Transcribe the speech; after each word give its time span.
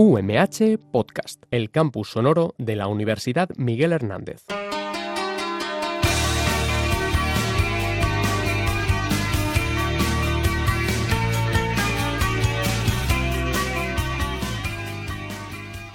UMH 0.00 0.78
Podcast, 0.92 1.42
el 1.50 1.72
campus 1.72 2.10
sonoro 2.10 2.54
de 2.56 2.76
la 2.76 2.86
Universidad 2.86 3.48
Miguel 3.56 3.92
Hernández. 3.92 4.44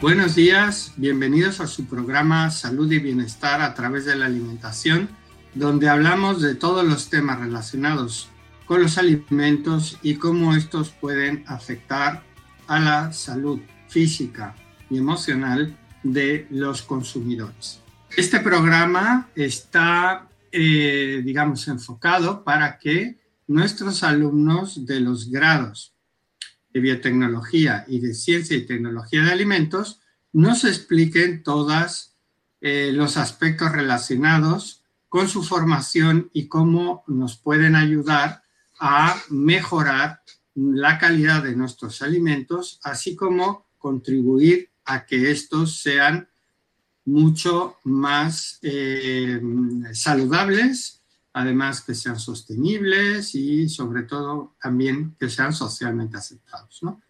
Buenos 0.02 0.36
días, 0.36 0.92
bienvenidos 0.98 1.62
a 1.62 1.68
su 1.68 1.86
programa 1.86 2.52
Salud 2.52 2.92
y 2.92 3.00
Bienestar 3.00 3.62
a 3.62 3.74
través 3.74 4.04
de 4.04 4.18
la 4.18 4.26
alimentación, 4.26 5.08
donde 5.54 5.88
hablamos 5.88 6.42
de 6.42 6.56
todos 6.56 6.86
los 6.86 7.10
temas 7.10 7.40
relacionados 7.40 8.28
con 8.66 8.82
los 8.82 8.98
alimentos 8.98 9.98
y 10.02 10.16
cómo 10.16 10.56
estos 10.56 10.90
pueden 10.90 11.46
afectar 11.48 12.22
a 12.68 12.80
la 12.82 13.14
salud 13.14 13.62
física 13.94 14.56
y 14.90 14.98
emocional 14.98 15.78
de 16.02 16.48
los 16.50 16.82
consumidores. 16.82 17.80
Este 18.18 18.40
programa 18.40 19.30
está, 19.36 20.28
eh, 20.52 21.22
digamos, 21.24 21.68
enfocado 21.68 22.44
para 22.44 22.80
que 22.80 23.20
nuestros 23.48 24.04
alumnos 24.04 24.86
de 24.88 25.00
los 25.00 25.30
grados 25.30 25.94
de 26.74 26.80
biotecnología 26.80 27.86
y 27.88 28.00
de 28.00 28.16
ciencia 28.16 28.58
y 28.58 28.66
tecnología 28.66 29.22
de 29.22 29.32
alimentos 29.32 30.02
nos 30.32 30.64
expliquen 30.64 31.44
todos 31.44 32.16
eh, 32.62 32.92
los 32.94 33.16
aspectos 33.18 33.72
relacionados 33.72 34.84
con 35.08 35.30
su 35.30 35.44
formación 35.44 36.32
y 36.34 36.48
cómo 36.48 37.04
nos 37.06 37.38
pueden 37.38 37.76
ayudar 37.76 38.42
a 38.80 39.16
mejorar 39.30 40.24
la 40.56 40.98
calidad 40.98 41.44
de 41.44 41.56
nuestros 41.56 42.02
alimentos, 42.02 42.80
así 42.84 43.16
como 43.16 43.68
contribuir 43.84 44.70
a 44.86 45.06
que 45.06 45.30
estos 45.30 45.82
sean 45.82 46.30
mucho 47.04 47.80
más 47.84 48.60
eh, 48.62 49.42
saludables, 49.92 51.02
además 51.34 51.82
que 51.82 51.94
sean 51.94 52.18
sostenibles 52.18 53.36
y 53.36 53.68
sobre 53.68 54.04
todo 54.04 54.56
también 54.62 55.16
que 55.20 55.30
sean 55.30 55.52
socialmente 55.52 56.16
aceptados. 56.16 56.82
¿no? 56.84 57.02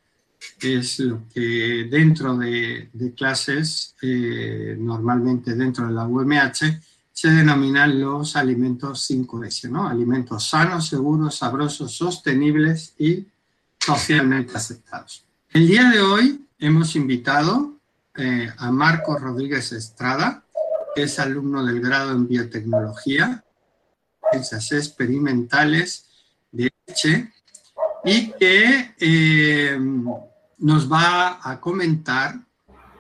Es 0.60 0.98
lo 1.00 1.28
que 1.32 1.88
dentro 1.92 2.36
de, 2.38 2.90
clases, 3.16 3.96
eh, 4.02 4.76
normalmente 4.80 5.54
dentro 5.54 5.86
de 5.86 5.94
la 5.94 6.08
UMH, 6.08 6.82
se 7.12 7.30
denominan 7.30 8.02
los 8.02 8.36
alimentos 8.36 9.08
5S, 9.12 9.70
¿no? 9.70 9.88
Alimentos 9.88 10.50
sanos, 10.50 10.88
seguros, 10.88 11.36
sabrosos, 11.36 11.96
sostenibles 11.96 12.96
y 12.98 13.28
socialmente 13.80 14.58
aceptados. 14.58 15.24
El 15.52 15.68
día 15.68 15.92
de 15.92 16.02
hoy 16.02 16.43
hemos 16.64 16.96
invitado 16.96 17.78
eh, 18.16 18.50
a 18.58 18.72
Marco 18.72 19.18
Rodríguez 19.18 19.74
Estrada, 19.74 20.46
que 20.96 21.04
es 21.04 21.20
alumno 21.20 21.66
del 21.66 21.82
grado 21.82 22.12
en 22.12 22.26
biotecnología, 22.26 23.44
ciencias 24.32 24.72
experimentales 24.72 26.06
de 26.54 26.72
leche, 26.88 27.34
y 28.06 28.32
que 28.32 28.96
eh, 28.98 29.78
nos 30.58 30.90
va 30.90 31.42
a 31.44 31.60
comentar 31.60 32.40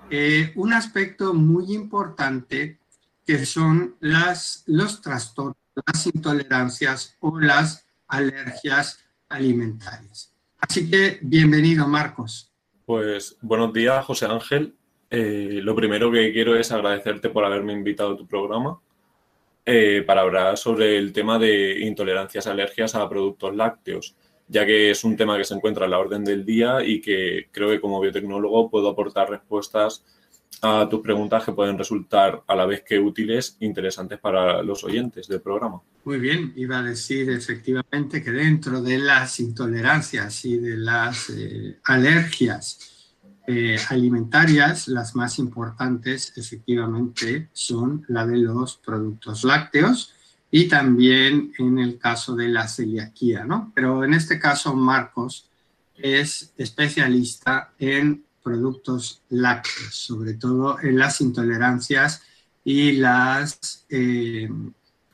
eh, 0.09 0.52
un 0.56 0.73
aspecto 0.73 1.34
muy 1.34 1.73
importante 1.73 2.80
que 3.25 3.45
son 3.45 3.95
las, 4.02 4.64
los 4.66 5.02
trastornos, 5.02 5.56
las 5.86 6.06
intolerancias 6.06 7.16
o 7.22 7.39
las 7.39 7.86
alergias 8.09 9.00
alimentarias. 9.30 10.34
Así 10.59 10.89
que 10.89 11.19
bienvenido, 11.22 11.88
Marcos. 11.88 12.53
Pues 12.86 13.38
buenos 13.39 13.72
días, 13.72 14.03
José 14.06 14.26
Ángel. 14.26 14.76
Eh, 15.09 15.62
lo 15.64 15.73
primero 15.73 16.12
que 16.12 16.34
quiero 16.34 16.58
es 16.58 16.70
agradecerte 16.70 17.30
por 17.30 17.45
haberme 17.45 17.72
invitado 17.72 18.12
a 18.12 18.18
tu 18.18 18.28
programa 18.28 18.78
eh, 19.66 20.03
para 20.06 20.19
hablar 20.19 20.57
sobre 20.57 20.97
el 20.97 21.13
tema 21.13 21.40
de 21.40 21.80
intolerancias, 21.80 22.46
alergias 22.46 22.94
a 22.96 23.07
productos 23.07 23.56
lácteos, 23.56 24.18
ya 24.50 24.66
que 24.66 24.91
es 24.91 25.06
un 25.06 25.16
tema 25.16 25.38
que 25.38 25.46
se 25.46 25.53
encuentra 25.53 25.85
en 25.85 25.91
la 25.91 26.00
orden 26.00 26.25
del 26.25 26.44
día 26.44 26.84
y 26.84 27.00
que 27.00 27.47
creo 27.52 27.69
que 27.69 27.80
como 27.80 28.02
biotecnólogo 28.02 28.69
puedo 28.69 28.90
aportar 28.90 29.30
respuestas 29.30 30.03
a 30.62 30.88
tus 30.90 31.02
preguntas 31.02 31.44
que 31.44 31.52
pueden 31.52 31.78
resultar 31.78 32.44
a 32.47 32.56
la 32.56 32.66
vez 32.66 32.84
que 32.84 33.00
útiles, 33.00 33.58
interesantes 33.59 34.19
para 34.19 34.62
los 34.64 34.84
oyentes 34.84 35.28
del 35.28 35.41
programa. 35.41 35.81
Muy 36.06 36.19
bien, 36.19 36.53
iba 36.56 36.80
a 36.80 36.84
decir 36.84 37.30
efectivamente 37.30 38.24
que 38.24 38.31
dentro 38.31 38.81
de 38.81 38.97
las 38.97 39.40
intolerancias 39.40 40.46
y 40.46 40.58
de 40.58 40.78
las 40.78 41.30
eh, 41.30 41.80
alergias 41.84 42.94
eh, 43.46 43.78
alimentarias, 43.90 44.88
las 44.88 45.16
más 45.16 45.38
importantes 45.38 46.31
efectivamente 46.38 47.50
son 47.52 48.06
la 48.08 48.25
de 48.25 48.38
los 48.38 48.78
productos 48.78 49.44
lácteos 49.44 50.13
y 50.50 50.69
también 50.69 51.52
en 51.58 51.80
el 51.80 51.97
caso 51.97 52.36
de 52.36 52.47
la 52.47 52.68
celiaquía, 52.68 53.44
¿no? 53.44 53.72
Pero 53.75 54.03
en 54.06 54.13
este 54.13 54.40
caso 54.40 54.74
Marcos 54.75 55.50
es 55.96 56.53
especialista 56.58 57.74
en 57.80 58.24
productos 58.44 59.22
lácteos, 59.30 59.96
sobre 59.96 60.34
todo 60.34 60.80
en 60.81 60.98
las 60.98 61.22
intolerancias 61.22 62.22
y 62.64 62.94
las 62.94 63.86
eh, 63.90 64.50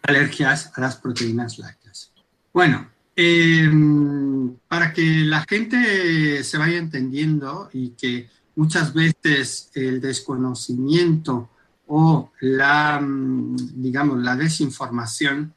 alergias 0.02 0.72
a 0.76 0.82
las 0.82 0.98
proteínas 0.98 1.60
lácteas. 1.60 2.12
Bueno, 2.54 2.90
em, 3.16 4.56
para 4.68 4.94
que 4.94 5.04
la 5.04 5.46
gente 5.48 6.44
se 6.44 6.58
vaya 6.58 6.78
entendiendo 6.78 7.70
y 7.74 7.90
que 7.92 8.30
muchas 8.56 8.94
veces 8.94 9.70
el 9.74 10.02
desconocimiento 10.02 11.50
o 11.88 12.32
la, 12.42 13.02
digamos, 13.04 14.22
la 14.22 14.36
desinformación, 14.36 15.54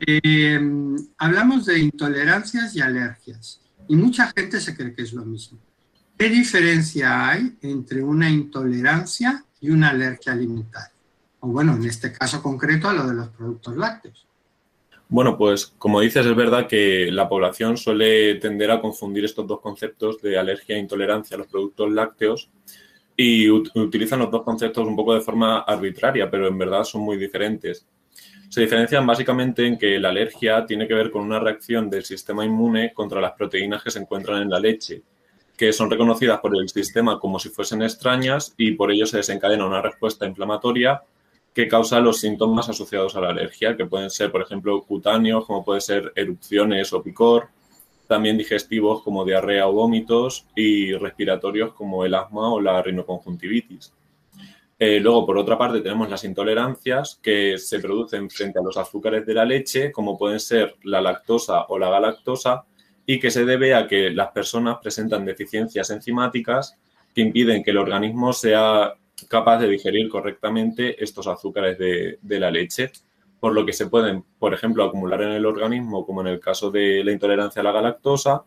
em, 0.00 0.96
hablamos 1.18 1.66
de 1.66 1.78
intolerancias 1.78 2.74
y 2.76 2.80
alergias 2.80 3.60
y 3.88 3.96
mucha 3.96 4.32
gente 4.34 4.60
se 4.60 4.76
cree 4.76 4.94
que 4.94 5.02
es 5.02 5.12
lo 5.12 5.24
mismo. 5.24 5.58
¿Qué 6.16 6.28
diferencia 6.28 7.28
hay 7.28 7.56
entre 7.62 8.00
una 8.00 8.30
intolerancia 8.30 9.44
y 9.60 9.70
una 9.70 9.90
alergia 9.90 10.32
alimentaria? 10.32 10.92
O 11.40 11.48
bueno, 11.48 11.74
en 11.74 11.84
este 11.86 12.12
caso 12.12 12.40
concreto 12.40 12.88
a 12.88 12.94
lo 12.94 13.06
de 13.08 13.14
los 13.14 13.28
productos 13.30 13.76
lácteos. 13.76 14.24
Bueno, 15.08 15.36
pues 15.36 15.66
como 15.76 16.00
dices, 16.00 16.24
es 16.24 16.36
verdad 16.36 16.68
que 16.68 17.10
la 17.10 17.28
población 17.28 17.76
suele 17.76 18.36
tender 18.36 18.70
a 18.70 18.80
confundir 18.80 19.24
estos 19.24 19.46
dos 19.46 19.60
conceptos 19.60 20.22
de 20.22 20.38
alergia 20.38 20.76
e 20.76 20.80
intolerancia 20.80 21.34
a 21.34 21.38
los 21.38 21.48
productos 21.48 21.92
lácteos 21.92 22.48
y 23.16 23.50
utilizan 23.50 24.20
los 24.20 24.30
dos 24.30 24.44
conceptos 24.44 24.86
un 24.86 24.96
poco 24.96 25.14
de 25.14 25.20
forma 25.20 25.60
arbitraria, 25.60 26.30
pero 26.30 26.46
en 26.46 26.56
verdad 26.56 26.84
son 26.84 27.02
muy 27.02 27.16
diferentes. 27.16 27.86
Se 28.48 28.60
diferencian 28.60 29.04
básicamente 29.04 29.66
en 29.66 29.76
que 29.76 29.98
la 29.98 30.10
alergia 30.10 30.64
tiene 30.64 30.86
que 30.86 30.94
ver 30.94 31.10
con 31.10 31.22
una 31.22 31.40
reacción 31.40 31.90
del 31.90 32.04
sistema 32.04 32.44
inmune 32.44 32.92
contra 32.94 33.20
las 33.20 33.32
proteínas 33.32 33.82
que 33.82 33.90
se 33.90 33.98
encuentran 33.98 34.42
en 34.42 34.50
la 34.50 34.60
leche 34.60 35.02
que 35.56 35.72
son 35.72 35.90
reconocidas 35.90 36.40
por 36.40 36.56
el 36.56 36.68
sistema 36.68 37.18
como 37.18 37.38
si 37.38 37.48
fuesen 37.48 37.82
extrañas 37.82 38.54
y 38.56 38.72
por 38.72 38.90
ello 38.90 39.06
se 39.06 39.18
desencadena 39.18 39.66
una 39.66 39.82
respuesta 39.82 40.26
inflamatoria 40.26 41.02
que 41.54 41.68
causa 41.68 42.00
los 42.00 42.18
síntomas 42.18 42.68
asociados 42.68 43.14
a 43.14 43.20
la 43.20 43.28
alergia, 43.28 43.76
que 43.76 43.86
pueden 43.86 44.10
ser, 44.10 44.32
por 44.32 44.42
ejemplo, 44.42 44.82
cutáneos, 44.82 45.46
como 45.46 45.64
puede 45.64 45.80
ser 45.80 46.12
erupciones 46.16 46.92
o 46.92 47.02
picor, 47.02 47.48
también 48.08 48.36
digestivos 48.36 49.02
como 49.02 49.24
diarrea 49.24 49.68
o 49.68 49.72
vómitos 49.72 50.46
y 50.56 50.92
respiratorios 50.94 51.72
como 51.72 52.04
el 52.04 52.14
asma 52.14 52.52
o 52.52 52.60
la 52.60 52.82
rinoconjuntivitis. 52.82 53.92
Eh, 54.78 54.98
luego, 54.98 55.24
por 55.24 55.38
otra 55.38 55.56
parte, 55.56 55.80
tenemos 55.80 56.10
las 56.10 56.24
intolerancias 56.24 57.20
que 57.22 57.56
se 57.58 57.78
producen 57.78 58.28
frente 58.28 58.58
a 58.58 58.62
los 58.62 58.76
azúcares 58.76 59.24
de 59.24 59.34
la 59.34 59.44
leche, 59.44 59.92
como 59.92 60.18
pueden 60.18 60.40
ser 60.40 60.76
la 60.82 61.00
lactosa 61.00 61.66
o 61.68 61.78
la 61.78 61.88
galactosa, 61.88 62.64
y 63.06 63.20
que 63.20 63.30
se 63.30 63.44
debe 63.44 63.74
a 63.74 63.86
que 63.86 64.10
las 64.10 64.28
personas 64.28 64.78
presentan 64.82 65.24
deficiencias 65.24 65.90
enzimáticas 65.90 66.78
que 67.14 67.20
impiden 67.20 67.62
que 67.62 67.70
el 67.70 67.78
organismo 67.78 68.32
sea 68.32 68.94
capaz 69.28 69.58
de 69.58 69.68
digerir 69.68 70.08
correctamente 70.08 71.02
estos 71.02 71.26
azúcares 71.26 71.78
de, 71.78 72.40
la 72.40 72.50
leche, 72.50 72.90
por 73.38 73.52
lo 73.52 73.64
que 73.64 73.72
se 73.72 73.86
pueden, 73.86 74.24
por 74.38 74.54
ejemplo, 74.54 74.84
acumular 74.84 75.22
en 75.22 75.32
el 75.32 75.46
organismo, 75.46 76.04
como 76.04 76.22
en 76.22 76.28
el 76.28 76.40
caso 76.40 76.70
de 76.70 77.04
la 77.04 77.12
intolerancia 77.12 77.60
a 77.60 77.64
la 77.64 77.72
galactosa, 77.72 78.44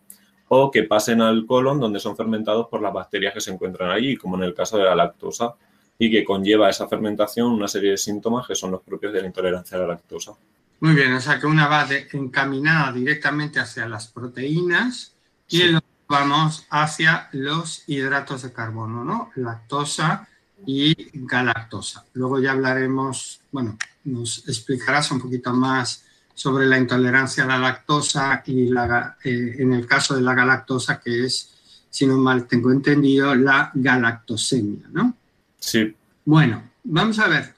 o 0.49 0.71
que 0.71 0.83
pasen 0.83 1.21
al 1.21 1.45
colon 1.45 1.79
donde 1.79 1.99
son 1.99 2.15
fermentados 2.15 2.67
por 2.67 2.81
las 2.81 2.93
bacterias 2.93 3.33
que 3.33 3.41
se 3.41 3.51
encuentran 3.51 3.91
allí, 3.91 4.17
como 4.17 4.37
en 4.37 4.43
el 4.43 4.53
caso 4.53 4.77
de 4.77 4.85
la 4.85 4.95
lactosa, 4.95 5.55
y 5.99 6.11
que 6.11 6.23
conlleva 6.23 6.69
esa 6.69 6.87
fermentación 6.87 7.51
una 7.51 7.67
serie 7.67 7.91
de 7.91 7.97
síntomas 7.97 8.47
que 8.47 8.55
son 8.55 8.71
los 8.71 8.81
propios 8.81 9.13
de 9.13 9.21
la 9.21 9.27
intolerancia 9.27 9.77
a 9.77 9.81
la 9.81 9.87
lactosa. 9.87 10.33
Muy 10.79 10.93
bien, 10.93 11.13
o 11.13 11.21
sea 11.21 11.39
que 11.39 11.47
una 11.47 11.67
va 11.67 11.87
encaminada 12.11 12.91
directamente 12.91 13.59
hacia 13.59 13.87
las 13.87 14.07
proteínas 14.07 15.13
y 15.49 15.61
el 15.61 15.75
otro 15.77 15.89
vamos 16.07 16.65
hacia 16.69 17.29
los 17.33 17.83
hidratos 17.87 18.43
de 18.43 18.53
carbono, 18.53 19.03
¿no? 19.03 19.31
Lactosa 19.35 20.27
y 20.65 20.95
galactosa. 21.25 22.05
Luego 22.13 22.39
ya 22.39 22.51
hablaremos, 22.51 23.41
bueno, 23.51 23.77
nos 24.05 24.47
explicarás 24.47 25.11
un 25.11 25.21
poquito 25.21 25.53
más 25.53 26.03
sobre 26.33 26.65
la 26.65 26.77
intolerancia 26.77 27.43
a 27.43 27.47
la 27.47 27.57
lactosa 27.57 28.43
y 28.45 28.69
la, 28.69 29.17
eh, 29.23 29.55
en 29.57 29.73
el 29.73 29.85
caso 29.87 30.15
de 30.15 30.21
la 30.21 30.33
galactosa, 30.33 30.99
que 30.99 31.25
es 31.25 31.53
si 31.89 32.05
no 32.05 32.17
mal 32.17 32.45
tengo 32.47 32.71
entendido, 32.71 33.33
la 33.33 33.71
galactosemia, 33.73 34.87
¿no? 34.91 35.15
Sí. 35.59 35.95
Bueno, 36.25 36.61
vamos 36.83 37.17
a 37.19 37.27
ver. 37.27 37.56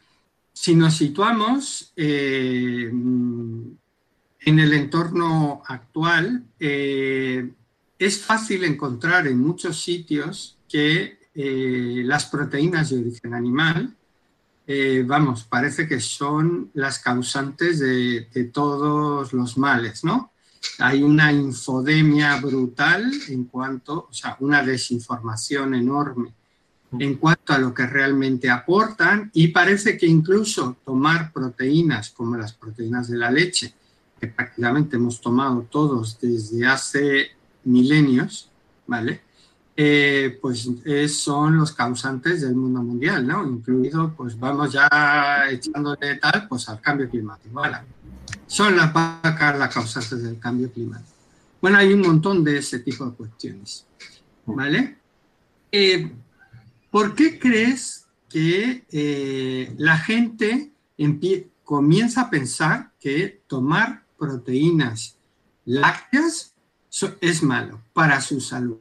Si 0.62 0.76
nos 0.76 0.98
situamos 0.98 1.94
eh, 1.96 2.90
en 2.92 3.80
el 4.60 4.74
entorno 4.74 5.64
actual, 5.66 6.44
eh, 6.60 7.50
es 7.98 8.22
fácil 8.22 8.66
encontrar 8.66 9.26
en 9.28 9.40
muchos 9.40 9.82
sitios 9.82 10.58
que 10.68 11.18
eh, 11.34 12.02
las 12.04 12.26
proteínas 12.26 12.90
de 12.90 13.00
origen 13.00 13.34
animal, 13.34 13.96
vamos, 15.06 15.46
parece 15.46 15.88
que 15.88 16.02
son 16.02 16.72
las 16.74 17.00
causantes 17.00 17.80
de, 17.80 18.28
de 18.34 18.44
todos 18.44 19.32
los 19.32 19.58
males, 19.58 20.04
¿no? 20.04 20.34
hay 20.80 21.04
una 21.04 21.32
infodemia 21.32 22.36
brutal 22.42 23.10
en 23.30 23.46
cuanto, 23.46 24.08
o 24.10 24.14
sea, 24.14 24.36
una 24.42 24.62
desinformación 24.62 25.74
enorme 25.74 26.34
en 26.98 27.16
cuanto 27.16 27.54
a 27.54 27.60
lo 27.60 27.74
que 27.74 27.86
realmente 27.86 28.50
aportan 28.50 29.30
y 29.34 29.50
parece 29.50 29.98
que 29.98 30.08
incluso 30.08 30.78
tomar 30.84 31.32
proteínas 31.32 32.10
como 32.10 32.36
las 32.36 32.54
proteínas 32.54 33.10
de 33.10 33.18
la 33.18 33.30
leche, 33.30 33.74
que 34.20 34.28
prácticamente 34.28 34.96
hemos 34.96 35.22
tomado 35.22 35.68
todos 35.70 36.20
desde 36.20 36.66
hace 36.66 37.28
milenios, 37.66 38.50
¿vale? 38.88 39.22
Eh, 39.76 40.38
pues 40.42 40.68
son 41.08 41.58
los 41.58 41.72
causantes 41.72 42.42
del 42.42 42.56
mundo 42.56 42.82
mundial, 42.82 43.26
¿no? 43.26 43.48
Incluido, 43.48 44.14
pues 44.18 44.38
vamos 44.38 44.74
ya 44.74 44.90
echándole 45.50 46.16
tal, 46.16 46.48
pues 46.50 46.68
al 46.68 46.82
cambio 46.82 47.10
climático. 47.10 47.56
¿vale? 47.56 47.78
son 48.50 48.76
las 48.76 48.92
vacas 48.92 49.58
las 49.58 49.74
causantes 49.74 50.24
del 50.24 50.40
cambio 50.40 50.72
climático. 50.72 51.14
Bueno, 51.62 51.78
hay 51.78 51.94
un 51.94 52.02
montón 52.02 52.44
de 52.44 52.58
ese 52.58 52.80
tipo 52.80 53.06
de 53.06 53.12
cuestiones. 53.12 53.86
¿Vale? 54.46 54.98
Eh, 55.72 56.12
¿Por 56.92 57.16
qué 57.16 57.40
crees 57.40 58.08
que 58.30 58.84
eh, 58.92 59.74
la 59.78 59.98
gente 59.98 60.72
comienza 61.64 62.22
a 62.22 62.30
pensar 62.30 62.92
que 63.00 63.42
tomar 63.48 64.04
proteínas 64.18 65.18
lácteas 65.66 66.56
es 67.22 67.44
malo 67.44 67.82
para 67.94 68.22
su 68.22 68.42
salud? 68.42 68.80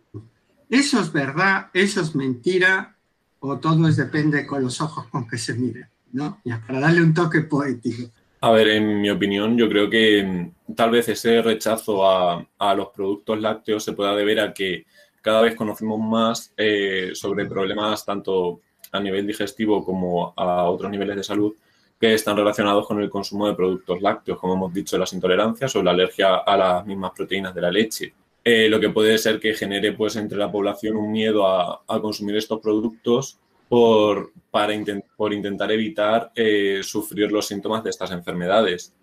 ¿Eso 0.69 1.01
es 1.01 1.13
verdad? 1.13 1.71
¿Eso 1.73 2.01
es 2.01 2.15
mentira? 2.15 2.97
¿O 3.41 3.59
todo 3.59 3.89
es 3.89 3.97
depende 3.97 4.47
con 4.47 4.63
los 4.63 4.81
ojos 4.81 5.07
con 5.09 5.29
que 5.29 5.39
se 5.39 5.55
mire? 5.55 5.89
¿no? 6.13 6.41
Ya, 6.45 6.63
para 6.67 6.81
darle 6.81 7.03
un 7.03 7.15
toque 7.15 7.43
poético. 7.43 8.11
A 8.41 8.51
ver, 8.53 8.69
en 8.69 9.01
mi 9.01 9.11
opinión, 9.11 9.57
yo 9.57 9.69
creo 9.69 9.91
que 9.91 10.23
mm, 10.23 10.75
tal 10.75 10.91
vez 10.91 11.09
ese 11.09 11.43
rechazo 11.43 12.09
a, 12.09 12.75
los 12.75 12.89
productos 12.89 13.41
lácteos 13.41 13.85
se 13.85 13.93
pueda 13.93 14.15
deber 14.15 14.41
a 14.41 14.53
que 14.53 14.87
cada 15.29 15.43
vez 15.43 15.55
conocemos 15.55 16.01
más 16.01 16.55
eh, 16.57 17.11
sobre 17.13 17.45
problemas 17.45 18.03
tanto 18.03 18.63
a 18.91 18.99
nivel 18.99 19.27
digestivo 19.27 19.85
como 19.85 20.33
a 20.35 20.65
otros 20.71 20.91
niveles 20.91 21.17
de 21.17 21.23
salud 21.23 21.55
que 22.01 22.15
están 22.15 22.35
relacionados 22.35 22.87
con 22.87 22.99
el 23.03 23.11
consumo 23.11 23.47
de 23.47 23.55
productos 23.55 24.01
lácteos, 24.01 24.39
como 24.39 24.55
hemos 24.55 24.73
dicho, 24.73 24.97
las 24.97 25.13
intolerancias 25.13 25.77
o 25.77 25.83
la 25.83 25.91
alergia 25.91 26.37
a 26.37 26.57
las 26.57 26.87
mismas 26.87 27.13
proteínas 27.15 27.55
de 27.55 27.61
la 27.61 27.71
leche. 27.71 28.15
Eh, 28.43 28.71
lo 28.71 28.81
que 28.81 28.89
puede 28.89 29.19
ser 29.19 29.39
que 29.39 29.53
genere 29.53 29.93
pues 29.93 30.17
entre 30.17 30.39
la 30.39 30.51
población 30.51 30.97
un 30.97 31.13
miedo 31.13 31.47
a, 31.47 31.83
consumir 32.01 32.35
estos 32.37 32.59
productos 32.61 33.39
por, 33.69 34.33
para 34.51 34.73
por 35.15 35.35
intentar 35.35 35.71
evitar 35.73 36.33
eh, 36.35 36.81
sufrir 36.83 37.31
los 37.31 37.47
síntomas 37.47 37.85
de 37.85 37.91
estas 37.91 38.13
enfermedades. 38.13 38.95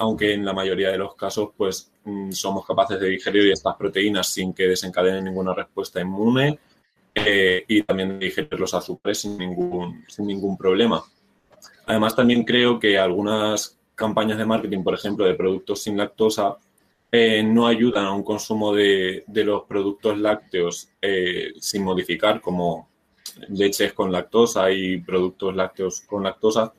Aunque 0.00 0.32
en 0.32 0.44
la 0.44 0.54
mayoría 0.54 0.90
de 0.90 0.98
los 0.98 1.14
casos 1.14 1.50
pues 1.56 1.91
somos 2.30 2.66
capaces 2.66 2.98
de 3.00 3.08
digerir 3.08 3.52
estas 3.52 3.76
proteínas 3.76 4.28
sin 4.28 4.52
que 4.52 4.66
desencadenen 4.68 5.24
ninguna 5.24 5.54
respuesta 5.54 6.00
inmune 6.00 6.58
eh, 7.14 7.64
y 7.68 7.82
también 7.82 8.18
de 8.18 8.26
digerir 8.26 8.58
los 8.58 8.74
azúcares 8.74 9.20
sin 9.20 9.38
ningún, 9.38 10.04
sin 10.08 10.26
ningún 10.26 10.56
problema. 10.56 11.02
Además 11.86 12.16
también 12.16 12.44
creo 12.44 12.78
que 12.78 12.98
algunas 12.98 13.78
campañas 13.94 14.38
de 14.38 14.46
marketing, 14.46 14.82
por 14.82 14.94
ejemplo, 14.94 15.24
de 15.24 15.34
productos 15.34 15.82
sin 15.82 15.96
lactosa, 15.96 16.56
no 17.44 17.66
ayudan 17.66 18.06
a 18.06 18.12
un 18.12 18.22
consumo 18.22 18.72
de, 18.72 19.22
de 19.26 19.44
los 19.44 19.64
productos 19.64 20.18
lácteos 20.18 20.88
sin 21.60 21.84
modificar, 21.84 22.40
como, 22.40 22.88
leches 23.48 23.92
con 23.92 24.12
lactosa 24.12 24.70
y 24.70 24.98
productos 24.98 25.54
lácteos 25.54 26.02
con 26.02 26.22
lactosa, 26.22 26.72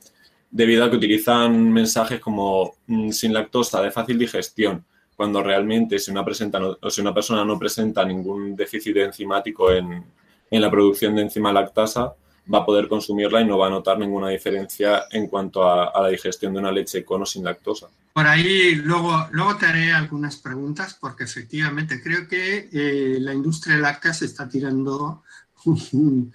debido 0.50 0.84
a 0.84 0.90
que 0.90 0.98
utilizan 0.98 1.72
mensajes 1.72 2.19
como 2.19 2.76
mm, 2.88 3.10
sin 3.10 3.34
lactosa, 3.34 3.81
de 3.81 3.92
fácil 3.92 4.18
digestión, 4.18 4.86
cuando 5.15 5.44
realmente 5.44 6.00
si 6.00 6.12
una, 6.12 6.25
presenta, 6.25 6.60
o 6.60 6.89
si 6.89 7.01
una 7.01 7.13
persona 7.13 7.45
no 7.45 7.60
presenta 7.60 8.06
ningún 8.06 8.56
déficit 8.56 8.98
enzimático 8.98 9.71
en, 9.71 10.04
en 10.50 10.62
la 10.62 10.69
producción 10.69 11.15
de 11.15 11.24
enzima 11.24 11.51
lactasa, 11.51 12.13
va 12.51 12.60
a 12.60 12.65
poder 12.65 12.88
consumirla 12.88 13.42
y 13.42 13.45
no 13.45 13.57
va 13.57 13.68
a 13.68 13.69
notar 13.69 13.98
ninguna 13.98 14.30
diferencia 14.30 15.06
en 15.12 15.27
cuanto 15.27 15.63
a, 15.63 16.01
la 16.01 16.10
digestión 16.10 16.54
de 16.54 16.60
una 16.60 16.71
leche 16.71 17.06
con 17.06 17.21
o 17.21 17.25
sin 17.25 17.44
lactosa. 17.44 17.88
Por 18.13 18.27
ahí 18.27 18.75
luego, 18.75 19.27
luego 19.31 19.57
te 19.57 19.65
haré 19.65 19.92
algunas 19.92 20.38
preguntas 20.38 20.98
porque 21.00 21.24
efectivamente 21.24 22.01
creo 22.01 22.27
que 22.27 22.69
eh, 22.71 23.18
la 23.19 23.33
industria 23.33 23.77
láctea 23.77 24.13
se 24.13 24.25
está 24.25 24.48
tirando 24.48 25.24
eh, 25.66 26.31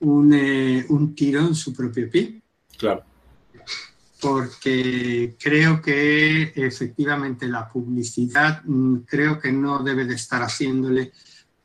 un, 0.00 1.14
tiro 1.14 1.40
en 1.40 1.54
su 1.54 1.72
propio 1.72 2.10
pie. 2.10 2.42
Claro. 2.76 3.04
Porque 4.22 5.36
creo 5.38 5.82
que 5.82 6.52
efectivamente 6.54 7.48
la 7.48 7.68
publicidad 7.68 8.62
mm, 8.64 8.98
creo 8.98 9.40
que 9.40 9.50
no 9.52 9.82
debe 9.82 10.04
de 10.04 10.14
estar 10.14 10.42
haciéndole 10.42 11.12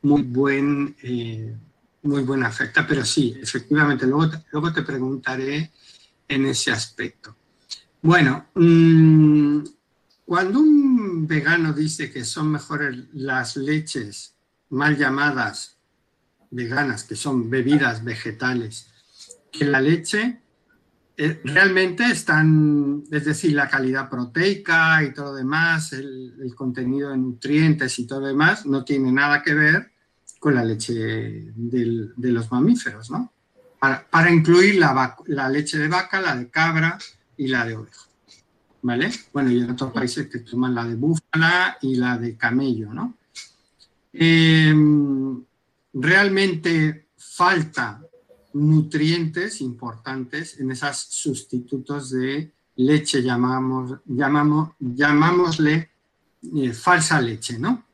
muy 0.02 0.22
buen, 0.22 0.96
eh, 1.02 1.56
muy 2.02 2.22
buena 2.24 2.48
afecta, 2.48 2.86
pero 2.86 3.04
sí, 3.04 3.36
efectivamente, 3.40 4.06
luego 4.06 4.30
te, 4.30 4.44
luego 4.50 4.72
te 4.72 4.82
preguntaré 4.82 5.70
en 6.26 6.46
ese 6.46 6.72
aspecto. 6.72 7.36
Bueno, 8.02 8.46
mm, 8.54 9.60
cuando 10.24 10.60
un 10.60 11.26
vegano 11.26 11.72
dice 11.72 12.10
que 12.10 12.24
son 12.24 12.50
mejores 12.50 12.96
las 13.14 13.56
leches 13.56 14.34
mal 14.70 14.96
llamadas 14.96 15.78
veganas, 16.50 17.04
que 17.04 17.16
son 17.16 17.48
bebidas 17.48 18.04
vegetales, 18.04 18.88
que 19.50 19.64
la 19.64 19.80
leche 19.80 20.40
realmente 21.42 22.04
están, 22.04 23.02
es 23.10 23.24
decir, 23.24 23.52
la 23.52 23.68
calidad 23.68 24.08
proteica 24.08 25.02
y 25.02 25.12
todo 25.12 25.32
lo 25.32 25.34
demás, 25.34 25.92
el, 25.92 26.52
contenido 26.54 27.10
de 27.10 27.16
nutrientes 27.16 27.98
y 27.98 28.06
todo 28.06 28.20
lo 28.20 28.26
demás, 28.28 28.66
no 28.66 28.84
tiene 28.84 29.10
nada 29.10 29.42
que 29.42 29.54
ver 29.54 29.90
con 30.38 30.54
la 30.54 30.64
leche 30.64 30.94
de 30.94 32.32
los 32.32 32.50
mamíferos, 32.52 33.10
¿no? 33.10 33.32
Para, 33.80 34.30
incluir 34.30 34.76
la, 34.76 35.16
la, 35.26 35.48
leche 35.48 35.78
de 35.78 35.88
vaca, 35.88 36.20
la 36.20 36.36
de 36.36 36.48
cabra 36.48 36.98
y 37.36 37.48
la 37.48 37.64
de 37.64 37.76
oveja, 37.76 38.06
¿vale? 38.82 39.10
Bueno, 39.32 39.50
y 39.50 39.60
en 39.60 39.70
otros 39.70 39.92
países 39.92 40.28
que 40.28 40.40
toman 40.40 40.74
la 40.74 40.84
de 40.84 40.94
búfala 40.94 41.78
y 41.82 41.96
la 41.96 42.16
de 42.18 42.36
camello, 42.36 42.92
¿no? 42.92 43.14
Eh, 44.12 44.74
realmente 45.92 47.08
falta 47.16 48.00
nutrientes 48.52 49.60
importantes 49.60 50.58
en 50.60 50.70
esos 50.70 50.96
sustitutos 50.96 52.10
de 52.10 52.50
leche, 52.76 53.22
llamamos, 53.22 53.98
llamamos, 54.06 54.70
llamámosle 54.78 55.90
eh, 56.56 56.72
falsa 56.72 57.20
leche, 57.20 57.58
¿no? 57.58 57.84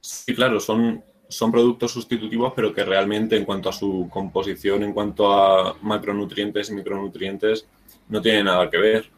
Sí, 0.00 0.34
claro, 0.34 0.60
son, 0.60 1.02
son 1.28 1.50
productos 1.50 1.92
sustitutivos, 1.92 2.52
pero 2.54 2.72
que 2.72 2.84
realmente 2.84 3.36
en 3.36 3.44
cuanto 3.44 3.68
a 3.68 3.72
su 3.72 4.08
composición, 4.10 4.82
en 4.82 4.92
cuanto 4.92 5.32
a 5.32 5.76
macronutrientes 5.82 6.70
y 6.70 6.74
micronutrientes, 6.74 7.66
no 8.08 8.20
tienen 8.20 8.46
nada 8.46 8.70
que 8.70 8.78
ver. 8.78 9.10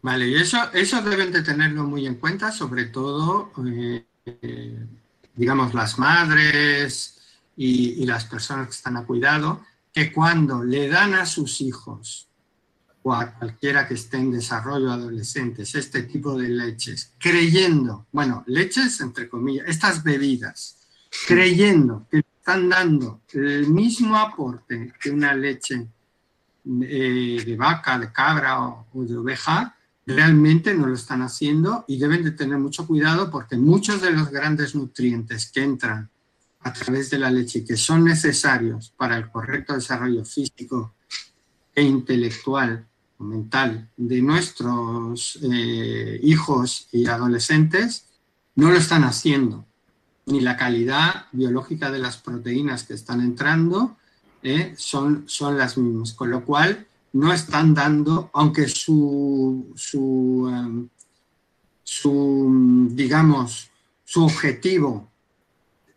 Vale, 0.00 0.26
y 0.26 0.34
eso, 0.34 0.58
eso 0.72 1.00
deben 1.02 1.30
de 1.30 1.42
tenerlo 1.42 1.84
muy 1.84 2.06
en 2.06 2.16
cuenta, 2.16 2.50
sobre 2.50 2.86
todo, 2.86 3.52
eh, 3.64 4.04
eh, 4.24 4.86
digamos, 5.36 5.74
las 5.74 5.98
madres, 5.98 7.22
y, 7.56 8.04
las 8.06 8.24
personas 8.24 8.66
que 8.66 8.72
están 8.72 8.96
a 8.96 9.04
cuidado, 9.04 9.60
que 9.92 10.12
cuando 10.12 10.64
le 10.64 10.88
dan 10.88 11.14
a 11.14 11.26
sus 11.26 11.60
hijos 11.60 12.28
o 13.02 13.12
a 13.12 13.34
cualquiera 13.34 13.86
que 13.86 13.94
esté 13.94 14.16
en 14.16 14.30
desarrollo 14.30 14.90
adolescentes 14.90 15.74
este 15.74 16.04
tipo 16.04 16.36
de 16.36 16.48
leches, 16.48 17.12
creyendo, 17.18 18.06
bueno, 18.12 18.44
leches 18.46 19.00
entre 19.00 19.28
comillas, 19.28 19.66
estas 19.68 20.02
bebidas, 20.02 20.78
creyendo 21.26 22.06
que 22.10 22.18
están 22.18 22.68
dando 22.68 23.20
el 23.32 23.68
mismo 23.68 24.16
aporte 24.16 24.92
que 25.00 25.10
una 25.10 25.34
leche 25.34 25.86
eh, 26.82 27.42
de 27.44 27.56
vaca, 27.56 27.98
de 27.98 28.12
cabra 28.12 28.62
o, 28.62 28.86
o, 28.94 29.04
de 29.04 29.16
oveja, 29.16 29.76
realmente 30.06 30.74
no 30.74 30.86
lo 30.86 30.94
están 30.94 31.22
haciendo 31.22 31.84
y 31.88 31.98
deben 31.98 32.24
de 32.24 32.30
tener 32.32 32.58
mucho 32.58 32.86
cuidado 32.86 33.30
porque 33.30 33.56
muchos 33.56 34.00
de 34.00 34.12
los 34.12 34.30
grandes 34.30 34.74
nutrientes 34.74 35.50
que 35.50 35.62
entran 35.62 36.08
a 36.64 36.72
través 36.72 37.10
de 37.10 37.18
la 37.18 37.30
leche 37.30 37.64
que 37.64 37.76
son 37.76 38.04
necesarios 38.04 38.92
para 38.96 39.16
el 39.16 39.30
correcto 39.30 39.74
desarrollo 39.74 40.24
físico 40.24 40.94
e 41.74 41.82
intelectual 41.82 42.86
o 43.18 43.24
mental 43.24 43.88
de 43.96 44.22
nuestros 44.22 45.38
eh, 45.42 46.20
hijos 46.22 46.88
y 46.92 47.06
adolescentes, 47.06 48.06
no 48.54 48.70
lo 48.70 48.76
están 48.76 49.04
haciendo. 49.04 49.66
ni 50.24 50.40
la 50.40 50.56
calidad 50.56 51.26
biológica 51.32 51.90
de 51.90 51.98
las 51.98 52.16
proteínas 52.16 52.84
que 52.84 52.94
están 52.94 53.20
entrando 53.20 53.96
eh, 54.44 54.72
son, 54.76 55.24
son 55.26 55.58
las 55.58 55.76
mismas, 55.76 56.12
con 56.12 56.30
lo 56.30 56.44
cual 56.44 56.86
no 57.12 57.32
están 57.32 57.74
dando, 57.74 58.30
aunque 58.32 58.68
su, 58.68 59.72
su, 59.74 60.48
em, 60.48 60.88
su 61.82 62.88
digamos, 62.92 63.70
su 64.04 64.24
objetivo 64.24 65.11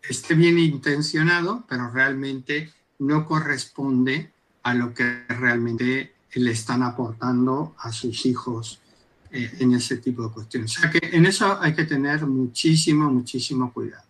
esté 0.08 0.34
bien 0.34 0.58
intencionado, 0.58 1.64
pero 1.68 1.90
realmente 1.90 2.72
no 2.98 3.24
corresponde 3.26 4.32
a 4.62 4.74
lo 4.74 4.92
que 4.94 5.24
realmente 5.28 6.14
le 6.34 6.50
están 6.50 6.82
aportando 6.82 7.74
a 7.78 7.92
sus 7.92 8.26
hijos 8.26 8.80
eh, 9.30 9.56
en 9.60 9.74
ese 9.74 9.98
tipo 9.98 10.24
de 10.24 10.30
cuestiones. 10.30 10.76
O 10.76 10.80
sea 10.80 10.90
que 10.90 11.00
en 11.02 11.26
eso 11.26 11.58
hay 11.60 11.74
que 11.74 11.84
tener 11.84 12.26
muchísimo, 12.26 13.10
muchísimo 13.10 13.72
cuidado. 13.72 14.04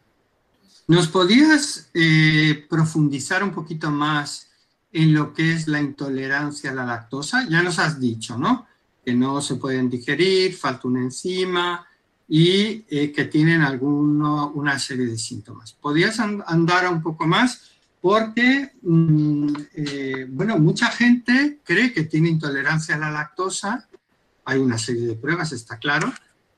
¿Nos 0.89 1.09
podías 1.09 1.91
eh, 1.95 2.65
profundizar 2.69 3.43
un 3.43 3.51
poquito 3.51 3.91
más 3.91 4.49
en 4.93 5.15
lo 5.15 5.35
que 5.35 5.53
es 5.53 5.67
la 5.67 5.81
intolerancia 5.81 6.71
a 6.71 6.75
la 6.75 6.85
lactosa? 6.85 7.49
Ya 7.49 7.63
nos 7.63 7.79
has 7.79 8.01
dicho, 8.01 8.39
¿no? 8.39 8.67
Que 9.05 9.13
no 9.13 9.41
se 9.41 9.57
pueden 9.57 9.91
digerir, 9.91 10.55
falta 10.55 10.89
una 10.89 11.01
enzima 11.01 11.87
y 12.29 12.85
eh, 12.89 13.13
que 13.13 13.25
tienen 13.27 13.63
alguno, 13.63 14.51
una 14.51 14.79
serie 14.79 15.07
de 15.07 15.19
síntomas. 15.19 15.73
¿Podrías 15.73 16.19
andar 16.21 16.91
un 16.93 17.03
poco 17.03 17.27
más? 17.27 17.73
Porque, 18.01 18.73
mm, 18.83 19.53
bueno, 20.29 20.59
mucha 20.59 20.89
gente 20.89 21.61
cree 21.65 21.93
que 21.93 22.05
tiene 22.05 22.29
intolerancia 22.29 22.95
a 22.95 22.99
la 22.99 23.11
lactosa 23.11 23.89
hay 24.47 24.61
una 24.61 24.79
serie 24.79 25.09
de 25.09 25.17
pruebas, 25.17 25.53
está 25.53 25.79
claro, 25.79 26.13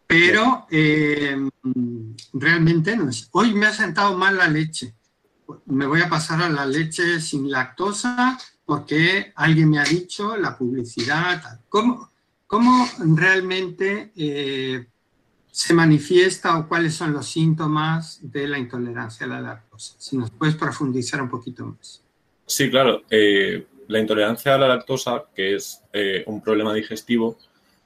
pero 0.07 0.67
eh, 0.71 1.37
realmente 2.35 2.97
no 2.97 3.09
es. 3.09 3.29
Hoy 3.33 3.55
me 3.55 3.67
ha 3.67 3.73
sentado 3.73 4.17
mal 4.17 4.37
la 4.37 4.47
leche. 4.47 4.95
Me 5.67 5.87
voy 5.87 6.03
a 6.03 6.09
pasar 6.09 6.43
a 6.43 6.51
la 6.51 6.67
leche 6.67 7.21
sin 7.21 7.51
lactosa 7.51 8.39
porque 8.67 9.33
alguien 9.35 9.71
me 9.71 9.79
ha 9.79 9.85
dicho 9.85 10.37
la 10.37 10.57
publicidad. 10.57 11.61
¿Cómo, 11.71 12.11
cómo 12.47 12.87
realmente 12.99 14.13
eh, 14.15 14.87
se 15.59 15.75
manifiesta 15.75 16.57
o 16.57 16.69
cuáles 16.69 16.95
son 16.95 17.13
los 17.13 17.27
síntomas 17.27 18.21
de 18.23 18.47
la 18.47 18.59
intolerancia 18.59 19.27
a 19.27 19.29
la 19.29 19.41
lactosa? 19.41 19.97
Si 19.99 20.17
nos 20.17 20.31
puedes 20.31 20.55
profundizar 20.55 21.21
un 21.21 21.29
poquito 21.29 21.67
más. 21.67 22.01
Sí, 22.47 22.71
claro. 22.71 23.03
Eh, 23.11 23.67
la 23.89 23.99
intolerancia 23.99 24.55
a 24.55 24.59
la 24.59 24.69
lactosa, 24.69 25.25
que 25.35 25.57
es 25.57 25.83
un 26.27 26.41
problema 26.43 26.73
digestivo, 26.73 27.39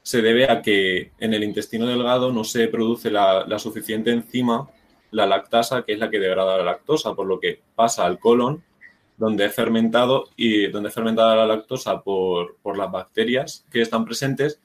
se 0.02 0.20
debe 0.20 0.50
a 0.50 0.60
que 0.60 1.12
en 1.18 1.32
el 1.32 1.44
intestino 1.44 1.86
delgado 1.86 2.30
no 2.30 2.44
se 2.44 2.68
produce 2.68 3.10
la, 3.10 3.58
suficiente 3.58 4.10
enzima, 4.10 4.68
la 5.10 5.26
lactasa, 5.26 5.82
que 5.82 5.94
es 5.94 5.98
la 5.98 6.10
que 6.10 6.18
degrada 6.18 6.58
la 6.58 6.64
lactosa, 6.64 7.14
por 7.14 7.26
lo 7.26 7.40
que 7.40 7.62
pasa 7.74 8.04
al 8.04 8.18
colon, 8.18 8.62
donde 9.16 9.46
es 9.46 9.54
fermentado 9.54 10.28
y 10.36 10.66
donde 10.66 10.90
es 10.90 10.94
fermentada 10.94 11.36
la 11.36 11.46
lactosa 11.46 12.02
por, 12.02 12.58
las 12.76 12.92
bacterias 12.92 13.64
que 13.70 13.80
están 13.80 14.04
presentes 14.04 14.60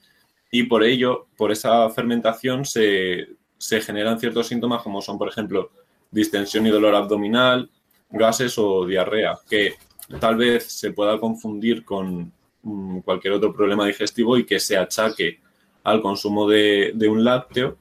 y 0.50 0.64
por 0.64 0.84
ello, 0.84 1.26
por 1.36 1.52
esa 1.52 1.88
fermentación 1.90 2.64
se, 2.64 3.28
se 3.56 3.80
generan 3.80 4.18
ciertos 4.18 4.46
síntomas 4.46 4.82
como 4.82 5.02
son, 5.02 5.18
por 5.18 5.28
ejemplo, 5.28 5.70
distensión 6.10 6.66
y 6.66 6.70
dolor 6.70 6.94
abdominal, 6.94 7.70
gases 8.10 8.56
o 8.58 8.86
diarrea, 8.86 9.38
que 9.48 9.74
tal 10.20 10.36
vez 10.36 10.64
se 10.64 10.92
pueda 10.92 11.20
confundir 11.20 11.84
con 11.84 12.32
Mm, 12.62 13.00
cualquier 13.00 13.34
otro 13.34 13.52
problema 13.52 13.86
digestivo 13.86 14.36
y 14.36 14.44
que 14.44 14.58
se 14.60 14.76
achaque 14.76 15.40
al 15.84 16.02
consumo 16.02 16.48
de, 16.48 16.92
un 17.08 17.24
lácteo, 17.24 17.78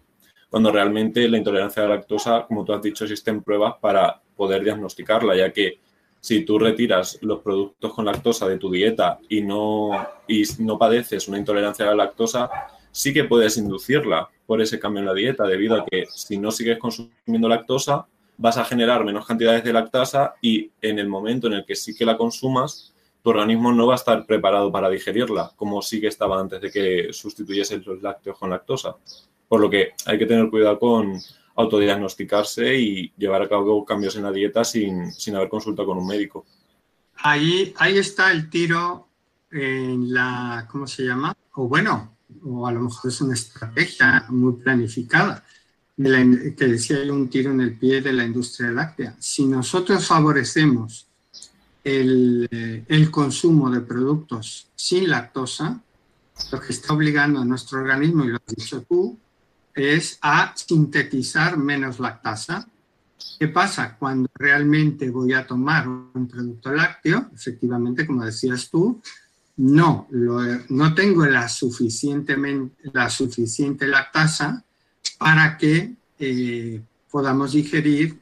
cuando 0.50 0.72
realmente 0.72 1.28
la 1.28 1.38
intolerancia 1.38 1.84
a 1.84 1.88
la 1.88 1.96
lactosa, 1.96 2.46
como 2.48 2.64
tú 2.64 2.74
has 2.74 2.82
dicho, 2.82 3.04
existen 3.04 3.44
pruebas 3.44 3.76
para 3.82 4.22
poder 4.36 4.64
diagnosticarla, 4.64 5.36
ya 5.36 5.52
que 5.52 5.80
si 6.28 6.44
tú 6.44 6.60
retiras 6.60 7.20
los 7.22 7.40
productos 7.40 7.94
con 7.94 8.04
lactosa 8.04 8.50
de 8.50 8.58
tu 8.58 8.70
dieta 8.70 9.18
y 9.30 9.40
no, 9.40 9.92
y 10.28 10.44
no 10.60 10.78
padeces 10.78 11.30
una 11.30 11.38
intolerancia 11.38 11.86
a 11.86 11.92
la 11.92 12.04
lactosa, 12.04 12.50
sí 12.92 13.14
que 13.14 13.24
puedes 13.24 13.56
inducirla 13.56 14.28
por 14.46 14.62
ese 14.62 14.78
cambio 14.78 15.00
en 15.00 15.06
la 15.06 15.14
dieta, 15.14 15.46
debido 15.46 15.78
a 15.78 15.86
que 15.86 16.06
si 16.14 16.38
no 16.38 16.52
sigues 16.52 16.80
consumiendo 16.80 17.48
lactosa, 17.48 18.08
vas 18.36 18.58
a 18.58 18.66
generar 18.66 19.06
menos 19.06 19.26
cantidades 19.26 19.64
de 19.64 19.72
lactasa 19.72 20.36
y 20.42 20.70
en 20.82 21.00
el 21.00 21.08
momento 21.08 21.48
en 21.48 21.54
el 21.54 21.66
que 21.66 21.78
sí 21.78 21.96
que 21.96 22.06
la 22.06 22.18
consumas, 22.18 22.94
tu 23.24 23.30
organismo 23.30 23.72
no 23.72 23.88
va 23.88 23.94
a 23.94 23.96
estar 23.96 24.26
preparado 24.26 24.70
para 24.70 24.90
digerirla, 24.90 25.54
como 25.56 25.82
sí 25.82 26.02
que 26.02 26.08
estaba 26.08 26.42
antes 26.42 26.60
de 26.60 26.70
que 26.70 27.14
sustituyese 27.14 27.78
los 27.78 28.02
lácteos 28.02 28.38
con 28.38 28.50
lactosa. 28.50 28.98
Por 29.48 29.62
lo 29.62 29.70
que 29.70 29.94
hay 30.06 30.18
que 30.18 30.26
tener 30.26 30.50
cuidado 30.50 30.78
con 30.78 31.22
autodiagnosticarse 31.58 32.80
y 32.80 33.12
llevar 33.18 33.42
a 33.42 33.50
cabo 33.50 33.84
cambios 33.84 34.16
en 34.16 34.24
la 34.24 34.32
dieta 34.32 34.64
sin, 34.64 35.12
haber 35.36 35.50
consultado 35.50 35.88
con 35.88 35.98
un 35.98 36.08
médico. 36.08 36.46
Ahí, 37.18 37.74
ahí 37.78 37.98
está 37.98 38.32
el 38.32 38.50
tiro 38.50 39.08
en 39.52 40.14
la, 40.14 40.68
¿cómo 40.72 40.86
se 40.88 41.04
llama? 41.04 41.36
O 41.56 41.68
bueno, 41.68 42.16
o 42.46 42.68
a 42.68 42.72
lo 42.72 42.82
mejor 42.82 43.10
es 43.10 43.22
una 43.22 43.34
estrategia 43.34 44.26
muy 44.30 44.54
planificada, 44.54 45.44
que 45.96 46.68
decía 46.68 46.98
hay 46.98 47.10
un 47.10 47.28
tiro 47.28 47.52
en 47.52 47.62
el 47.62 47.76
pie 47.76 48.02
de 48.02 48.14
la 48.14 48.24
industria 48.24 48.70
láctea. 48.70 49.16
Si 49.20 49.46
nosotros 49.46 50.06
favorecemos 50.06 51.08
el, 51.84 53.10
consumo 53.12 53.72
de 53.72 53.82
productos 53.82 54.68
sin 54.76 55.10
lactosa, 55.10 55.82
lo 56.52 56.60
que 56.60 56.72
está 56.72 56.94
obligando 56.94 57.40
a 57.40 57.46
nuestro 57.46 57.80
organismo, 57.80 58.26
y 58.26 58.28
lo 58.28 58.36
has 58.36 58.56
dicho 58.56 58.84
tú, 58.84 59.18
es 59.78 60.18
a 60.22 60.54
sintetizar 60.56 61.58
menos 61.58 62.00
lactasa. 62.00 62.68
¿Qué 63.40 63.48
pasa? 63.48 63.96
Cuando 63.98 64.30
realmente 64.36 65.10
voy 65.10 65.34
a 65.34 65.46
tomar 65.46 65.88
un 65.88 66.28
producto 66.28 66.72
lácteo, 66.72 67.30
efectivamente, 67.34 68.06
como 68.06 68.26
decías 68.26 68.70
tú, 68.70 69.02
no, 69.58 70.08
no 70.70 70.94
tengo 70.94 71.26
la, 71.26 71.50
suficientemente, 71.50 72.90
la 72.94 73.10
suficiente 73.10 73.88
lactasa 73.88 74.64
para 75.18 75.58
que 75.58 75.96
eh, 76.20 76.82
podamos 77.10 77.54
digerir 77.54 78.20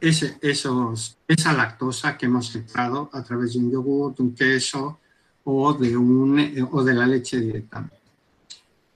ese, 0.00 0.36
esos, 0.40 1.16
esa 1.28 1.52
lactosa 1.52 2.16
que 2.18 2.26
hemos 2.26 2.54
entrado 2.56 3.08
a 3.12 3.22
través 3.22 3.52
de 3.52 3.60
un 3.60 3.70
yogur, 3.70 4.14
de 4.16 4.22
un 4.24 4.34
queso 4.34 4.98
o 5.44 5.72
de, 5.74 5.96
un, 5.96 6.68
o 6.72 6.82
de 6.82 6.94
la 6.94 7.06
leche 7.06 7.38
directamente. 7.38 8.01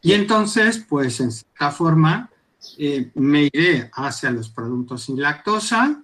Y 0.06 0.12
entonces, 0.12 0.86
pues 0.88 1.18
en 1.18 1.32
cierta 1.32 1.72
forma, 1.72 2.30
eh, 2.78 3.10
me 3.16 3.50
iré 3.52 3.90
hacia 3.92 4.30
los 4.30 4.48
productos 4.48 5.02
sin 5.02 5.20
lactosa 5.20 6.00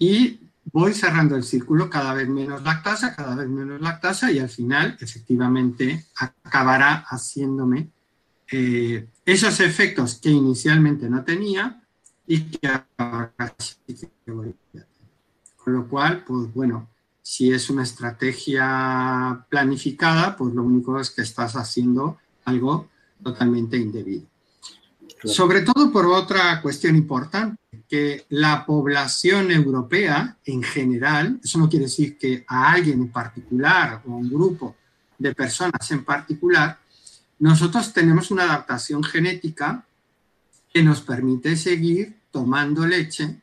y 0.00 0.40
voy 0.72 0.94
cerrando 0.94 1.36
el 1.36 1.44
círculo 1.44 1.88
cada 1.88 2.12
vez 2.12 2.28
menos 2.28 2.64
lactasa, 2.64 3.14
cada 3.14 3.36
vez 3.36 3.48
menos 3.48 3.80
lactasa 3.80 4.32
y 4.32 4.40
al 4.40 4.48
final 4.48 4.96
efectivamente 5.00 6.06
acabará 6.16 7.04
haciéndome 7.06 7.88
eh, 8.50 9.06
esos 9.24 9.60
efectos 9.60 10.16
que 10.16 10.30
inicialmente 10.30 11.08
no 11.08 11.22
tenía, 11.22 11.80
y 12.26 12.40
que 12.40 12.68
ahora 12.96 13.54
sí 13.58 13.76
que 14.24 14.32
voy 14.32 14.56
a 14.76 14.80
Con 15.62 15.72
lo 15.72 15.86
cual, 15.86 16.24
pues 16.26 16.52
bueno, 16.52 16.88
si 17.22 17.52
es 17.52 17.70
una 17.70 17.84
estrategia 17.84 19.46
planificada, 19.48 20.36
pues 20.36 20.52
lo 20.52 20.64
único 20.64 20.98
es 20.98 21.10
que 21.10 21.22
estás 21.22 21.54
haciendo 21.54 22.18
algo 22.44 22.88
totalmente 23.22 23.76
indebido. 23.76 24.26
Sobre 25.24 25.62
todo 25.62 25.90
por 25.90 26.06
otra 26.06 26.60
cuestión 26.60 26.96
importante, 26.96 27.58
que 27.88 28.26
la 28.30 28.64
población 28.66 29.50
europea 29.50 30.36
en 30.44 30.62
general, 30.62 31.40
eso 31.42 31.58
no 31.58 31.68
quiere 31.68 31.86
decir 31.86 32.18
que 32.18 32.44
a 32.48 32.72
alguien 32.72 33.00
en 33.00 33.08
particular 33.10 34.02
o 34.06 34.12
a 34.12 34.16
un 34.16 34.28
grupo 34.28 34.76
de 35.18 35.34
personas 35.34 35.90
en 35.90 36.04
particular, 36.04 36.78
nosotros 37.38 37.92
tenemos 37.92 38.30
una 38.30 38.44
adaptación 38.44 39.02
genética 39.02 39.86
que 40.72 40.82
nos 40.82 41.00
permite 41.02 41.56
seguir 41.56 42.16
tomando 42.30 42.86
leche 42.86 43.40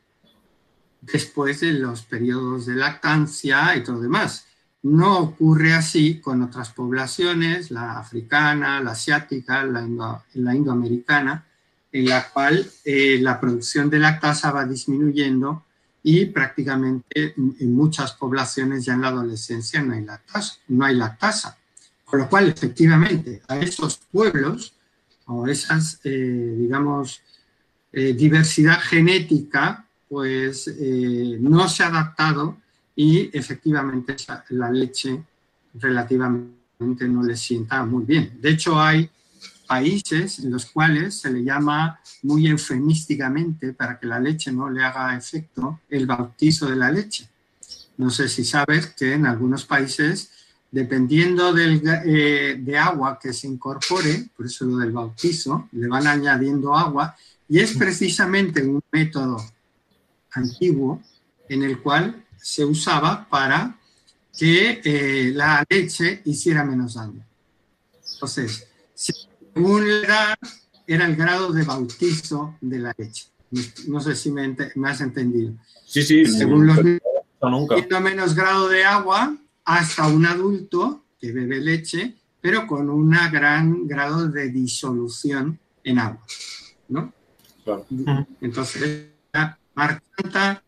después 1.00 1.60
de 1.60 1.72
los 1.72 2.02
periodos 2.02 2.66
de 2.66 2.76
lactancia 2.76 3.76
y 3.76 3.82
todo 3.82 3.96
lo 3.96 4.02
demás. 4.02 4.46
No 4.82 5.20
ocurre 5.20 5.74
así 5.74 6.20
con 6.20 6.42
otras 6.42 6.70
poblaciones, 6.70 7.70
la 7.70 7.98
africana, 7.98 8.80
la 8.80 8.92
asiática, 8.92 9.62
la, 9.62 10.54
indoamericana, 10.54 11.46
en 11.92 12.08
la 12.08 12.28
cual 12.28 12.68
eh, 12.84 13.18
la 13.20 13.38
producción 13.38 13.88
de 13.88 14.00
lactasa 14.00 14.50
va 14.50 14.64
disminuyendo 14.64 15.64
y 16.02 16.26
prácticamente 16.26 17.34
en 17.36 17.74
muchas 17.74 18.12
poblaciones 18.14 18.84
ya 18.84 18.94
en 18.94 19.02
la 19.02 19.08
adolescencia 19.08 19.80
no 19.82 19.94
hay 19.94 20.04
lactasa. 20.04 20.56
No 20.66 20.84
hay 20.84 20.96
lactasa. 20.96 21.56
Con 22.04 22.18
lo 22.18 22.28
cual, 22.28 22.48
efectivamente, 22.48 23.40
a 23.46 23.58
esos 23.58 24.00
pueblos 24.10 24.74
o 25.26 25.46
esas, 25.46 26.00
eh, 26.02 26.54
digamos, 26.58 27.22
eh, 27.92 28.14
diversidad 28.14 28.80
genética, 28.80 29.86
pues 30.08 30.68
no 31.40 31.68
se 31.68 31.84
ha 31.84 31.86
adaptado 31.86 32.58
y 32.94 33.30
efectivamente 33.36 34.16
la 34.50 34.70
leche 34.70 35.22
relativamente 35.74 37.08
no 37.08 37.22
le 37.22 37.36
sienta 37.36 37.84
muy 37.84 38.04
bien. 38.04 38.38
De 38.40 38.50
hecho, 38.50 38.80
hay 38.80 39.08
países 39.66 40.40
en 40.40 40.50
los 40.50 40.66
cuales 40.66 41.20
se 41.20 41.30
le 41.30 41.42
llama 41.42 41.98
muy 42.22 42.46
eufemísticamente, 42.46 43.72
para 43.72 43.98
que 43.98 44.06
la 44.06 44.20
leche 44.20 44.52
no 44.52 44.68
le 44.68 44.84
haga 44.84 45.16
efecto, 45.16 45.80
el 45.88 46.06
bautizo 46.06 46.68
de 46.68 46.76
la 46.76 46.90
leche. 46.90 47.28
No 47.96 48.10
sé 48.10 48.28
si 48.28 48.44
sabes 48.44 48.88
que 48.88 49.14
en 49.14 49.26
algunos 49.26 49.64
países, 49.64 50.30
dependiendo 50.70 51.52
del, 51.52 51.82
eh, 52.04 52.56
de 52.60 52.78
agua 52.78 53.18
que 53.20 53.32
se 53.32 53.46
incorpore, 53.46 54.28
por 54.36 54.46
eso 54.46 54.64
lo 54.66 54.76
del 54.76 54.92
bautizo, 54.92 55.68
le 55.72 55.88
van 55.88 56.06
añadiendo 56.06 56.74
agua, 56.76 57.16
y 57.48 57.58
es 57.58 57.76
precisamente 57.76 58.62
un 58.62 58.82
método 58.90 59.36
antiguo 60.32 61.02
en 61.48 61.62
el 61.62 61.80
cual 61.80 62.21
se 62.42 62.64
usaba 62.64 63.26
para 63.28 63.78
que 64.36 64.80
eh, 64.84 65.32
la 65.34 65.64
leche 65.68 66.22
hiciera 66.24 66.64
menos 66.64 66.94
daño. 66.94 67.24
Entonces, 68.14 68.66
según 68.94 69.86
era, 69.86 70.36
era 70.86 71.06
el 71.06 71.16
grado 71.16 71.52
de 71.52 71.62
bautizo 71.62 72.56
de 72.60 72.78
la 72.78 72.94
leche. 72.96 73.26
No 73.86 74.00
sé 74.00 74.16
si 74.16 74.32
me, 74.32 74.56
has 74.84 75.00
entendido. 75.00 75.54
Sí, 75.86 76.02
sí. 76.02 76.24
Según 76.24 76.66
los 76.66 76.78
nunca. 77.42 78.00
menos 78.00 78.34
grado 78.34 78.68
de 78.68 78.84
agua 78.84 79.36
hasta 79.64 80.06
un 80.06 80.26
adulto 80.26 81.04
que 81.20 81.32
bebe 81.32 81.60
leche, 81.60 82.16
pero 82.40 82.66
con 82.66 82.90
un 82.90 83.10
gran 83.30 83.86
grado 83.86 84.28
de 84.28 84.48
disolución 84.48 85.58
en 85.84 85.98
agua. 85.98 86.24
¿no? 86.88 87.12
Entonces, 88.40 89.06
Marchanta, 89.74 90.62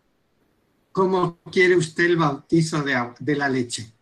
¿cómo 0.95 1.41
quiere 1.51 1.77
usted 1.77 2.05
el 2.05 2.17
bautizo 2.17 2.81
de, 2.83 3.37
la 3.37 3.49
leche? 3.49 3.93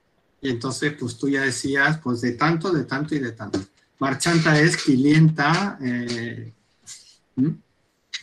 Y 0.42 0.50
entonces, 0.50 0.92
pues 1.00 1.16
tú 1.16 1.26
ya 1.26 1.40
decías, 1.40 1.99
pues 1.99 2.20
de 2.20 2.32
tanto, 2.32 2.70
de 2.70 2.84
tanto 2.84 3.14
y 3.14 3.18
de 3.18 3.32
tanto. 3.32 3.61
Marchanta 3.99 4.61
es 4.61 4.76
quilienta. 4.76 5.78
Eh, 5.80 6.52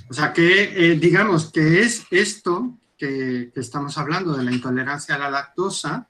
o 0.08 0.14
sea 0.14 0.32
que, 0.32 0.92
eh, 0.92 1.00
digamos 1.00 1.52
que 1.52 1.82
es 1.82 2.04
esto 2.12 2.78
que, 2.96 3.52
estamos 3.56 3.98
hablando 3.98 4.38
de 4.38 4.44
la 4.44 4.52
intolerancia 4.52 5.16
a 5.16 5.20
la 5.20 5.32
lactosa, 5.32 6.08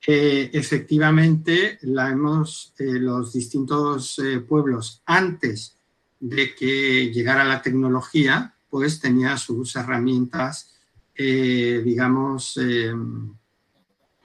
efectivamente 0.00 1.78
la 1.82 2.08
hemos, 2.08 2.72
eh, 2.78 2.84
los 2.84 3.32
distintos 3.32 4.20
pueblos 4.48 5.02
antes 5.06 5.76
de 6.20 6.54
que 6.54 7.10
llegara 7.12 7.44
la 7.44 7.62
tecnología, 7.62 8.54
pues 8.68 9.00
tenía 9.00 9.36
sus 9.36 9.74
herramientas, 9.74 10.79
digamos, 11.22 12.58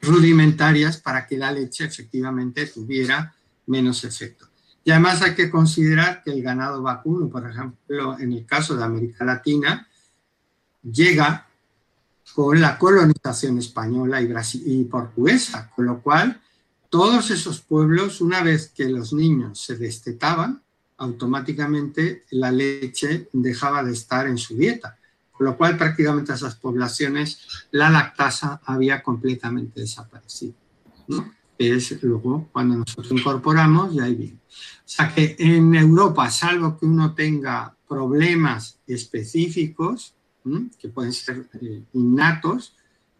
rudimentarias 0.02 0.98
para 0.98 1.28
que 1.28 1.38
la 1.38 1.52
leche 1.52 1.86
efectivamente 1.86 2.68
tuviera 2.68 3.34
menos 3.68 4.04
efecto. 4.04 4.48
Y 4.84 4.92
además 4.92 5.22
hay 5.24 5.34
que 5.34 5.50
considerar 5.50 6.22
que 6.24 6.32
el 6.32 6.44
ganado 6.44 6.82
vacuno, 6.82 7.28
por 7.28 7.50
ejemplo, 7.50 8.20
en 8.20 8.34
el 8.34 8.46
caso 8.46 8.76
de 8.76 8.84
América 8.84 9.26
Latina, 9.26 9.88
llega 10.84 11.48
con 12.36 12.62
la 12.62 12.78
colonización 12.78 13.58
española 13.58 14.22
y, 14.22 14.32
y 14.66 14.84
portuguesa, 14.84 15.72
con 15.76 15.86
lo 15.86 16.02
cual 16.02 16.40
todos 16.90 17.32
esos 17.32 17.62
pueblos, 17.62 18.22
una 18.22 18.44
vez 18.44 18.72
que 18.76 18.86
los 18.86 19.12
niños 19.12 19.60
se 19.60 19.76
destetaban, 19.76 20.62
automáticamente 20.98 22.24
la 22.32 22.52
leche 22.52 23.28
dejaba 23.34 23.84
de 23.84 23.94
estar 23.94 24.28
en 24.28 24.38
su 24.38 24.56
dieta, 24.56 24.98
con 25.38 25.46
lo 25.46 25.58
cual 25.58 25.78
prácticamente 25.78 26.34
esas 26.34 26.56
poblaciones 26.56 27.68
la 27.72 27.90
lactasa 27.90 28.62
había 28.66 29.04
completamente 29.04 29.82
desaparecido. 29.82 30.54
Es 31.58 32.04
luego 32.04 32.50
cuando 32.52 32.78
nosotros 32.78 33.12
incorporamos 33.12 33.94
y 33.94 34.00
ahí 34.00 34.16
viene. 34.16 34.40
O 34.48 34.88
sea 34.88 35.14
que 35.14 35.36
en 35.40 35.74
Europa, 35.76 36.30
salvo 36.30 36.78
que 36.78 36.86
uno 36.86 37.14
tenga 37.14 37.76
problemas 37.88 38.80
específicos, 38.88 40.14
que 40.80 40.90
pueden 40.90 41.12
ser 41.12 41.48
eh, 41.62 41.84
innatos, 41.94 42.76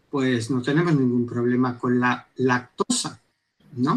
pues 0.08 0.50
no 0.50 0.62
tenemos 0.62 0.94
ningún 0.94 1.26
problema 1.26 1.76
con 1.76 1.98
la 1.98 2.28
lactosa, 2.36 3.20
¿no? 3.72 3.94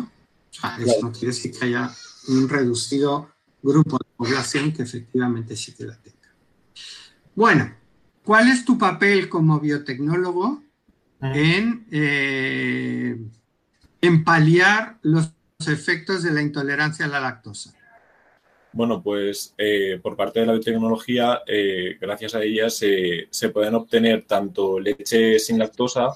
O 0.49 0.53
sea, 0.53 0.77
eso 0.77 0.97
no 1.03 1.11
quiere 1.11 1.27
decir 1.27 1.51
que 1.51 1.65
haya 1.65 1.93
un 2.27 2.49
reducido 2.49 3.29
grupo 3.61 3.97
de 3.97 4.05
población 4.17 4.71
que 4.71 4.83
efectivamente 4.83 5.55
sí 5.55 5.73
que 5.73 5.85
la 5.85 5.95
tenga. 5.95 6.17
Bueno, 7.35 7.71
¿cuál 8.29 8.47
es 8.47 8.63
tu 8.63 8.77
papel 8.77 9.27
como 9.27 9.59
biotecnólogo 9.59 10.61
en, 11.19 11.87
eh, 11.91 13.17
en 14.01 14.23
paliar 14.23 14.97
los 15.01 15.33
efectos 15.67 16.21
de 16.21 16.31
la 16.31 16.43
intolerancia 16.43 17.05
a 17.05 17.07
la 17.07 17.21
lactosa? 17.21 17.73
Bueno, 18.71 19.01
pues 19.01 19.55
eh, 19.57 19.99
por 19.99 20.15
parte 20.15 20.41
de 20.41 20.45
la 20.45 20.51
biotecnología, 20.51 21.41
eh, 21.47 21.97
gracias 21.99 22.35
a 22.35 22.43
ella 22.43 22.69
se, 22.69 23.27
pueden 23.51 23.73
obtener 23.73 24.25
tanto 24.25 24.79
leche 24.79 25.39
sin 25.39 25.57
lactosa 25.57 26.09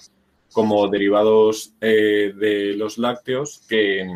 como 0.51 0.87
derivados 0.89 1.73
eh, 1.81 2.31
de 2.37 2.75
los 2.77 2.99
lácteos 2.99 3.63
que, 3.67 4.07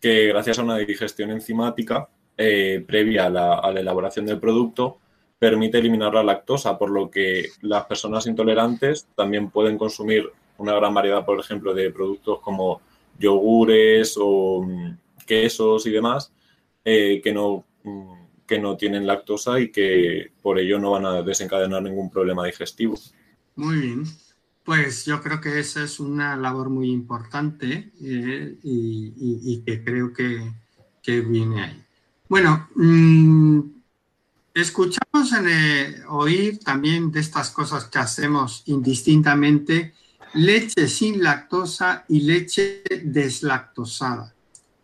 que, 0.00 0.28
gracias 0.28 0.60
a 0.60 0.62
una 0.62 0.78
digestión 0.78 1.32
enzimática 1.32 2.08
previa 2.36 3.26
a 3.26 3.30
la, 3.30 3.54
a 3.54 3.72
la 3.72 3.80
elaboración 3.80 4.24
del 4.24 4.38
producto 4.38 5.00
permite 5.38 5.78
eliminar 5.78 6.14
la 6.14 6.22
lactosa, 6.22 6.78
por 6.78 6.90
lo 6.90 7.10
que 7.10 7.50
las 7.62 7.84
personas 7.84 8.26
intolerantes 8.26 9.06
también 9.14 9.50
pueden 9.50 9.76
consumir 9.76 10.30
una 10.58 10.74
gran 10.74 10.94
variedad, 10.94 11.24
por 11.24 11.38
ejemplo, 11.38 11.74
de 11.74 11.90
productos 11.90 12.40
como 12.40 12.80
yogures 13.18 14.16
o 14.18 14.62
mm, 14.62 14.96
quesos 15.26 15.86
y 15.86 15.90
demás 15.90 16.32
eh, 16.84 17.20
que, 17.22 17.32
no, 17.32 17.64
mm, 17.82 18.12
que 18.46 18.58
no 18.58 18.76
tienen 18.76 19.06
lactosa 19.06 19.60
y 19.60 19.70
que 19.70 20.32
por 20.42 20.58
ello 20.58 20.78
no 20.78 20.92
van 20.92 21.06
a 21.06 21.22
desencadenar 21.22 21.82
ningún 21.82 22.10
problema 22.10 22.44
digestivo. 22.46 22.98
Muy 23.56 23.80
bien. 23.80 24.04
Pues 24.64 25.04
yo 25.04 25.22
creo 25.22 25.40
que 25.40 25.60
esa 25.60 25.84
es 25.84 26.00
una 26.00 26.36
labor 26.36 26.70
muy 26.70 26.90
importante 26.90 27.92
eh, 28.02 28.56
y, 28.62 29.62
que 29.64 29.84
creo 29.84 30.12
que, 30.12 30.52
viene 31.22 31.62
ahí. 31.62 31.84
Bueno, 32.28 32.68
mm, 32.74 33.60
escuchamos 34.60 35.32
en 35.34 35.48
eh, 35.48 36.02
oír 36.08 36.58
también 36.60 37.12
de 37.12 37.20
estas 37.20 37.50
cosas 37.50 37.84
que 37.84 37.98
hacemos 37.98 38.62
indistintamente 38.66 39.92
leche 40.32 40.88
sin 40.88 41.22
lactosa 41.22 42.06
y 42.08 42.20
leche 42.20 42.82
deslactosada. 43.02 44.34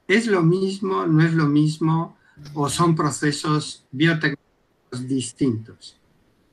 ¿Es 0.06 0.26
lo 0.26 0.42
mismo, 0.42 1.06
no 1.06 1.24
es 1.24 1.32
lo 1.32 1.46
mismo 1.46 2.18
o 2.52 2.68
son 2.68 2.94
procesos 2.94 3.86
biotecnológicos 3.90 5.08
distintos? 5.08 5.96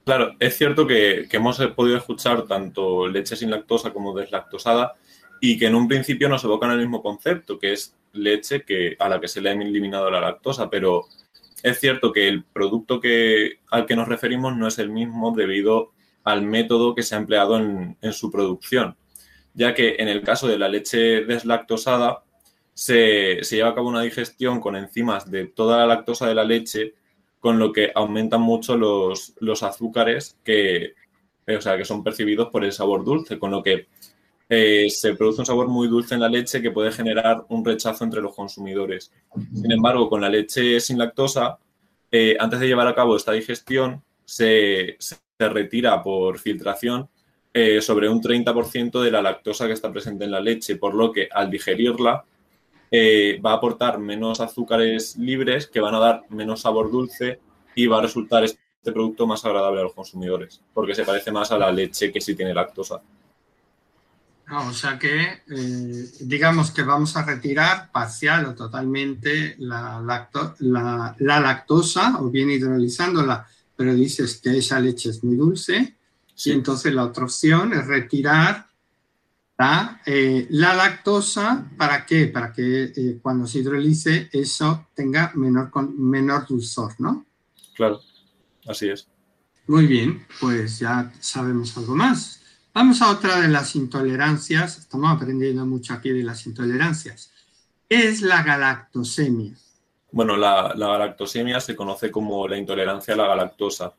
Claro, 0.06 0.36
es 0.40 0.58
cierto 0.58 0.88
que, 0.88 1.28
hemos 1.30 1.58
podido 1.76 1.98
escuchar 1.98 2.48
tanto 2.48 3.06
leche 3.10 3.36
sin 3.36 3.52
lactosa 3.52 3.92
como 3.92 4.18
deslactosada 4.18 4.96
y 5.42 5.60
que 5.60 5.68
en 5.68 5.76
un 5.76 5.90
principio 5.90 6.30
nos 6.30 6.46
evocan 6.46 6.72
el 6.72 6.80
mismo 6.80 7.04
concepto, 7.04 7.60
que 7.60 7.74
es 7.74 7.96
leche 8.14 8.64
que, 8.64 8.96
a 8.98 9.10
la 9.10 9.20
que 9.20 9.28
se 9.28 9.42
le 9.42 9.50
ha 9.50 9.54
eliminado 9.54 10.10
la 10.10 10.22
lactosa, 10.22 10.70
pero 10.70 11.06
es 11.64 11.80
cierto 11.80 12.12
que 12.12 12.28
el 12.28 12.44
producto 12.44 13.00
que, 13.00 13.60
al 13.70 13.86
que 13.86 13.96
nos 13.96 14.08
referimos 14.08 14.56
no 14.56 14.68
es 14.68 14.80
el 14.80 14.90
mismo 14.90 15.34
debido 15.36 15.92
al 16.24 16.44
método 16.44 16.96
que 16.96 17.04
se 17.04 17.16
ha 17.16 17.18
empleado 17.18 17.58
en, 17.58 17.98
su 18.14 18.32
producción, 18.32 18.96
ya 19.54 19.74
que 19.74 19.96
en 20.00 20.08
el 20.08 20.22
caso 20.22 20.48
de 20.48 20.60
la 20.60 20.70
leche 20.70 21.26
deslactosada 21.26 22.24
se, 22.74 23.42
lleva 23.42 23.70
a 23.70 23.76
cabo 23.76 23.90
una 23.90 24.02
digestión 24.02 24.60
con 24.60 24.76
enzimas 24.76 25.30
de 25.30 25.46
toda 25.46 25.80
la 25.80 25.88
lactosa 25.88 26.28
de 26.28 26.36
la 26.36 26.44
leche, 26.44 26.94
con 27.40 27.58
lo 27.58 27.72
que 27.72 27.92
aumentan 27.96 28.42
mucho 28.42 28.78
los, 28.78 29.64
azúcares 29.64 30.38
que, 30.44 30.94
eh, 31.48 31.56
o 31.56 31.62
sea, 31.62 31.78
que 31.78 31.86
son 31.86 32.04
percibidos 32.04 32.50
por 32.50 32.64
el 32.64 32.74
sabor 32.74 33.04
dulce, 33.04 33.40
con 33.40 33.52
lo 33.52 33.64
que 33.64 33.88
eh, 34.52 34.90
se 34.90 35.14
produce 35.14 35.42
un 35.42 35.46
sabor 35.46 35.68
muy 35.68 35.88
dulce 35.88 36.16
en 36.16 36.22
la 36.22 36.28
leche 36.28 36.60
que 36.60 36.72
puede 36.72 36.92
generar 36.92 37.46
un 37.50 37.64
rechazo 37.64 38.04
entre 38.04 38.20
los 38.20 38.34
consumidores. 38.34 39.12
Sin 39.54 39.72
embargo, 39.72 40.10
con 40.10 40.22
la 40.22 40.30
leche 40.30 40.80
sin 40.80 40.98
lactosa, 40.98 41.60
eh, 42.12 42.36
antes 42.40 42.60
de 42.60 42.68
llevar 42.68 42.88
a 42.88 42.96
cabo 42.96 43.16
esta 43.16 43.32
digestión, 43.32 44.02
se, 44.26 44.98
se 44.98 45.18
retira 45.38 46.02
por 46.02 46.40
filtración 46.40 47.08
eh, 47.54 47.80
sobre 47.80 48.10
un 48.10 48.22
30% 48.22 49.02
de 49.04 49.12
la 49.12 49.22
lactosa 49.22 49.68
que 49.68 49.74
está 49.74 49.92
presente 49.92 50.26
en 50.26 50.32
la 50.32 50.42
leche, 50.42 50.78
por 50.78 50.96
lo 50.96 51.12
que 51.12 51.30
al 51.32 51.52
digerirla 51.52 52.26
va 52.92 53.52
a 53.52 53.54
aportar 53.54 54.00
menos 54.00 54.40
azúcares 54.40 55.16
libres 55.16 55.68
que 55.68 55.80
van 55.80 55.94
a 55.94 56.00
dar 56.00 56.24
menos 56.30 56.62
sabor 56.62 56.90
dulce 56.90 57.40
y 57.76 57.86
va 57.86 58.00
a 58.00 58.02
resultar 58.02 58.44
este 58.44 58.58
producto 58.86 59.28
más 59.28 59.46
agradable 59.46 59.82
a 59.82 59.84
los 59.84 59.94
consumidores, 59.94 60.60
porque 60.74 60.96
se 60.96 61.04
parece 61.04 61.32
más 61.32 61.52
a 61.52 61.60
la 61.60 61.72
leche 61.72 62.12
que 62.12 62.20
sí 62.20 62.34
tiene 62.34 62.52
lactosa. 62.52 63.00
Ah, 64.50 64.68
o 64.68 64.74
sea 64.74 64.98
que 64.98 65.44
eh, 65.48 66.12
digamos 66.22 66.72
que 66.72 66.82
vamos 66.82 67.16
a 67.16 67.24
retirar 67.24 67.92
parcial 67.92 68.46
o 68.46 68.56
totalmente 68.56 69.56
la, 69.60 70.02
la, 70.02 71.16
la 71.20 71.40
lactosa 71.40 72.20
o 72.20 72.30
bien 72.30 72.50
hidrolizándola 72.50 73.48
pero 73.80 73.96
dices 73.96 74.42
que 74.44 74.58
esa 74.58 74.78
leche 74.78 75.10
es 75.10 75.24
muy 75.24 75.38
dulce 75.38 75.96
y 76.44 76.52
entonces 76.52 76.94
la 76.94 77.06
otra 77.06 77.24
opción 77.24 77.72
es 77.72 77.88
retirar 77.88 78.68
la, 79.58 80.02
eh, 80.06 80.48
la 80.50 80.74
lactosa, 80.74 81.72
¿para 81.78 82.06
qué? 82.06 82.28
Para 82.28 82.52
que 82.52 82.92
eh, 82.94 83.20
cuando 83.22 83.48
se 83.48 83.60
hidrolice 83.60 84.30
eso 84.34 84.88
tenga 84.94 85.32
menor, 85.36 85.72
menor 85.98 86.46
dulzor, 86.46 86.94
¿no? 87.00 87.26
Claro, 87.74 88.02
así 88.68 88.90
es. 88.90 89.08
Muy 89.68 89.88
bien, 89.88 90.26
pues 90.42 90.80
ya 90.80 91.14
sabemos 91.22 91.78
algo 91.78 91.96
más. 91.96 92.42
Vamos 92.80 93.02
a 93.02 93.12
otra 93.12 93.42
de 93.42 93.50
las 93.50 93.76
intolerancias. 93.76 94.78
Estamos 94.78 95.12
aprendiendo 95.12 95.66
mucho 95.66 95.94
aquí 95.94 96.12
de 96.12 96.24
las 96.24 96.46
intolerancias. 96.46 97.30
¿Qué 97.90 98.08
es 98.08 98.22
la 98.22 98.42
galactosemia? 98.42 99.52
Bueno, 100.14 100.38
la, 100.38 100.74
la 100.78 100.88
galactosemia 100.88 101.60
se 101.60 101.76
conoce 101.76 102.10
como 102.10 102.48
la 102.48 102.58
intolerancia 102.58 103.16
a 103.16 103.18
la 103.18 103.28
galactosa 103.28 103.94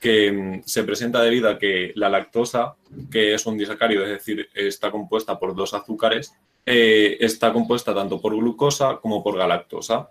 que 0.00 0.32
mm, 0.32 0.62
se 0.66 0.82
presenta 0.82 1.22
debido 1.22 1.48
a 1.48 1.56
que 1.60 1.92
la 1.94 2.08
lactosa, 2.08 2.74
que 3.08 3.34
es 3.34 3.46
un 3.46 3.56
disacárido, 3.56 4.02
es 4.02 4.10
decir, 4.10 4.48
está 4.52 4.90
compuesta 4.90 5.38
por 5.38 5.54
dos 5.54 5.72
azúcares, 5.72 6.34
eh, 6.66 7.18
está 7.20 7.52
compuesta 7.52 7.94
tanto 7.94 8.20
por 8.20 8.34
glucosa 8.34 8.98
como 9.00 9.22
por 9.22 9.38
galactosa. 9.38 10.08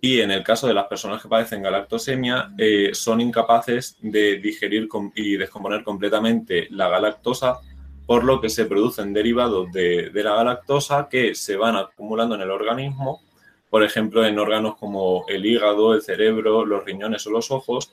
Y 0.00 0.20
en 0.20 0.30
el 0.30 0.42
caso 0.42 0.66
de 0.66 0.74
las 0.74 0.86
personas 0.86 1.22
que 1.22 1.28
padecen 1.28 1.62
galactosemia, 1.62 2.52
eh, 2.58 2.90
son 2.92 3.20
incapaces 3.20 3.96
de 4.00 4.38
digerir 4.38 4.88
y 5.14 5.36
descomponer 5.36 5.82
completamente 5.82 6.68
la 6.70 6.88
galactosa, 6.88 7.60
por 8.06 8.22
lo 8.24 8.40
que 8.40 8.48
se 8.48 8.66
producen 8.66 9.12
derivados 9.12 9.72
de, 9.72 10.10
la 10.14 10.34
galactosa 10.34 11.08
que 11.10 11.34
se 11.34 11.56
van 11.56 11.76
acumulando 11.76 12.36
en 12.36 12.42
el 12.42 12.50
organismo, 12.50 13.20
por 13.68 13.82
ejemplo, 13.82 14.24
en 14.24 14.38
órganos 14.38 14.76
como 14.76 15.24
el 15.28 15.44
hígado, 15.44 15.92
el 15.92 16.02
cerebro, 16.02 16.64
los 16.64 16.84
riñones 16.84 17.26
o 17.26 17.30
los 17.30 17.50
ojos, 17.50 17.90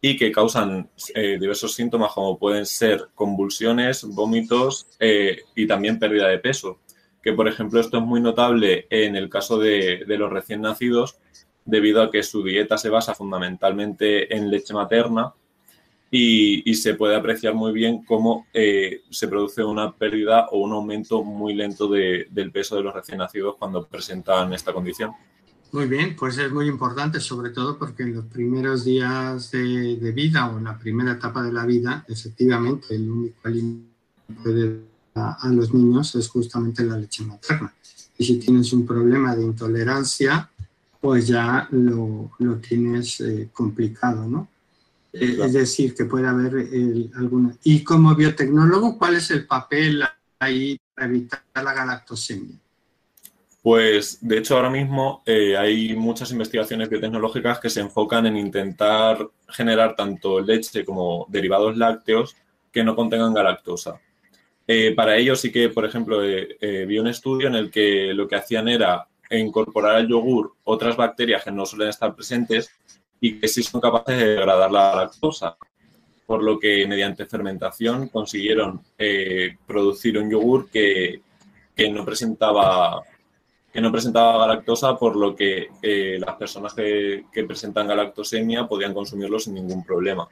y 0.00 0.16
que 0.16 0.30
causan 0.30 0.90
eh, 1.14 1.38
diversos 1.40 1.74
síntomas 1.74 2.12
como 2.12 2.38
pueden 2.38 2.66
ser 2.66 3.08
convulsiones, 3.16 4.04
vómitos 4.04 4.86
eh, 5.00 5.42
y 5.56 5.66
también 5.66 5.98
pérdida 5.98 6.28
de 6.28 6.38
peso. 6.38 6.78
Que 7.22 7.32
por 7.32 7.48
ejemplo 7.48 7.80
esto 7.80 7.98
es 7.98 8.04
muy 8.04 8.20
notable 8.20 8.86
en 8.90 9.16
el 9.16 9.28
caso 9.28 9.58
de, 9.58 10.04
los 10.06 10.30
recién 10.30 10.62
nacidos 10.62 11.18
debido 11.64 12.02
a 12.02 12.10
que 12.10 12.22
su 12.22 12.42
dieta 12.42 12.78
se 12.78 12.88
basa 12.88 13.14
fundamentalmente 13.14 14.34
en 14.34 14.50
leche 14.50 14.72
materna 14.72 15.34
y, 16.10 16.74
se 16.74 16.94
puede 16.94 17.16
apreciar 17.16 17.54
muy 17.54 17.72
bien 17.72 18.02
cómo 18.04 18.46
eh, 18.54 19.02
se 19.10 19.28
produce 19.28 19.62
una 19.62 19.92
pérdida 19.92 20.46
o 20.50 20.58
un 20.58 20.72
aumento 20.72 21.22
muy 21.22 21.54
lento 21.54 21.88
del 21.88 22.50
peso 22.50 22.76
de 22.76 22.82
los 22.82 22.94
recién 22.94 23.18
nacidos 23.18 23.56
cuando 23.58 23.86
presentan 23.86 24.54
esta 24.54 24.72
condición. 24.72 25.12
Muy 25.70 25.86
bien, 25.86 26.16
pues 26.16 26.38
es 26.38 26.50
muy 26.50 26.66
importante, 26.66 27.20
sobre 27.20 27.50
todo 27.50 27.78
porque 27.78 28.02
en 28.02 28.14
los 28.14 28.24
primeros 28.24 28.86
días 28.86 29.50
de, 29.50 30.12
vida 30.14 30.48
o 30.48 30.56
en 30.56 30.64
la 30.64 30.78
primera 30.78 31.12
etapa 31.12 31.42
de 31.42 31.52
la 31.52 31.66
vida, 31.66 32.06
efectivamente, 32.08 32.94
el 32.94 33.10
único 33.10 33.36
alimento 33.44 33.84
que 34.42 34.80
a, 35.18 35.32
a 35.32 35.48
los 35.48 35.72
niños 35.74 36.14
es 36.14 36.28
justamente 36.28 36.84
la 36.84 36.96
leche 36.96 37.24
materna. 37.24 37.72
Y 38.16 38.24
si 38.24 38.38
tienes 38.38 38.72
un 38.72 38.86
problema 38.86 39.34
de 39.36 39.44
intolerancia, 39.44 40.50
pues 41.00 41.28
ya 41.28 41.68
lo, 41.70 42.30
tienes 42.66 43.20
eh, 43.20 43.48
complicado, 43.52 44.26
¿no? 44.26 44.48
Eh, 45.12 45.38
es 45.42 45.52
decir, 45.52 45.94
que 45.94 46.04
puede 46.04 46.26
haber 46.26 46.54
alguna... 47.16 47.54
Y 47.62 47.84
como 47.84 48.14
biotecnólogo, 48.14 48.98
¿cuál 48.98 49.16
es 49.16 49.30
el 49.30 49.46
papel 49.46 50.02
ahí 50.38 50.78
para 50.94 51.08
evitar 51.08 51.42
la 51.54 51.72
galactosemia? 51.72 52.56
Pues 53.62 54.18
de 54.20 54.38
hecho 54.38 54.56
ahora 54.56 54.70
mismo 54.70 55.22
eh, 55.26 55.56
hay 55.56 55.94
muchas 55.94 56.30
investigaciones 56.30 56.88
biotecnológicas 56.88 57.58
que 57.58 57.70
se 57.70 57.80
enfocan 57.80 58.26
en 58.26 58.36
intentar 58.36 59.28
generar 59.48 59.94
tanto 59.96 60.40
leche 60.40 60.84
como 60.84 61.26
derivados 61.28 61.76
lácteos 61.76 62.36
que 62.72 62.84
no 62.84 62.94
contengan 62.94 63.34
galactosa. 63.34 64.00
Eh, 64.68 64.94
para 64.94 65.16
ello 65.16 65.34
sí 65.34 65.50
que, 65.50 65.70
por 65.70 65.84
ejemplo, 65.84 66.22
eh, 66.22 66.84
vi 66.86 66.98
un 66.98 67.08
estudio 67.08 67.48
en 67.48 67.56
el 67.56 67.70
que 67.70 68.12
lo 68.14 68.28
que 68.28 68.36
hacían 68.36 68.68
era 68.68 69.08
incorporar 69.30 69.96
al 69.96 70.06
yogur 70.06 70.54
otras 70.64 70.96
bacterias 70.96 71.42
que 71.42 71.50
no 71.50 71.66
suelen 71.66 71.88
estar 71.88 72.14
presentes 72.14 72.70
y 73.20 73.40
que 73.40 73.48
sí 73.48 73.62
son 73.62 73.80
capaces 73.80 74.16
de 74.16 74.28
degradar 74.28 74.70
la 74.70 74.90
galactosa. 74.92 75.56
Por 76.26 76.42
lo 76.42 76.58
que 76.58 76.86
mediante 76.86 77.26
fermentación 77.26 78.08
consiguieron 78.08 78.82
producir 79.66 80.18
un 80.18 80.30
yogur 80.30 80.70
que, 80.70 81.22
que 81.74 81.90
no 81.90 82.04
presentaba 82.04 83.02
que 83.72 83.80
no 83.80 83.92
presentaba 83.92 84.38
galactosa, 84.38 84.96
por 84.96 85.14
lo 85.16 85.36
que 85.36 85.68
eh, 85.82 86.18
las 86.18 86.36
personas 86.36 86.74
que, 86.74 87.24
presentan 87.46 87.86
galactosemia 87.86 88.66
podían 88.66 88.94
consumirlo 88.94 89.38
sin 89.38 89.54
ningún 89.54 89.84
problema. 89.84 90.26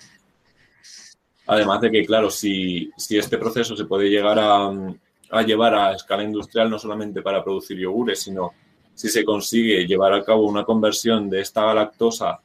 Además 1.46 1.80
de 1.80 1.90
que, 1.90 2.04
claro, 2.04 2.30
si, 2.30 2.90
este 2.96 3.38
proceso 3.38 3.76
se 3.76 3.84
puede 3.84 4.08
llegar 4.08 4.38
a, 4.38 5.42
llevar 5.44 5.74
a 5.74 5.92
escala 5.92 6.24
industrial, 6.24 6.70
no 6.70 6.78
solamente 6.78 7.22
para 7.22 7.42
producir 7.42 7.78
yogures, 7.78 8.20
sino 8.20 8.52
si 8.94 9.08
se 9.08 9.24
consigue 9.24 9.86
llevar 9.86 10.12
a 10.14 10.24
cabo 10.24 10.46
una 10.46 10.64
conversión 10.64 11.28
de 11.28 11.40
esta 11.40 11.64
galactosa 11.64 12.40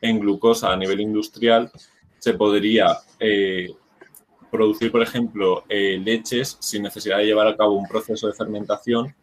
en 0.00 0.20
glucosa 0.20 0.72
a 0.72 0.76
nivel 0.76 1.00
industrial, 1.00 1.70
se 2.18 2.34
podría 2.34 2.96
eh, 3.18 3.74
producir, 4.50 4.90
por 4.90 5.02
ejemplo, 5.02 5.64
eh, 5.68 6.00
leches 6.02 6.56
sin 6.60 6.82
necesidad 6.82 7.18
de 7.18 7.26
llevar 7.26 7.48
a 7.48 7.56
cabo 7.56 7.72
un 7.72 7.86
proceso 7.86 8.26
de 8.26 8.32
fermentación 8.32 9.14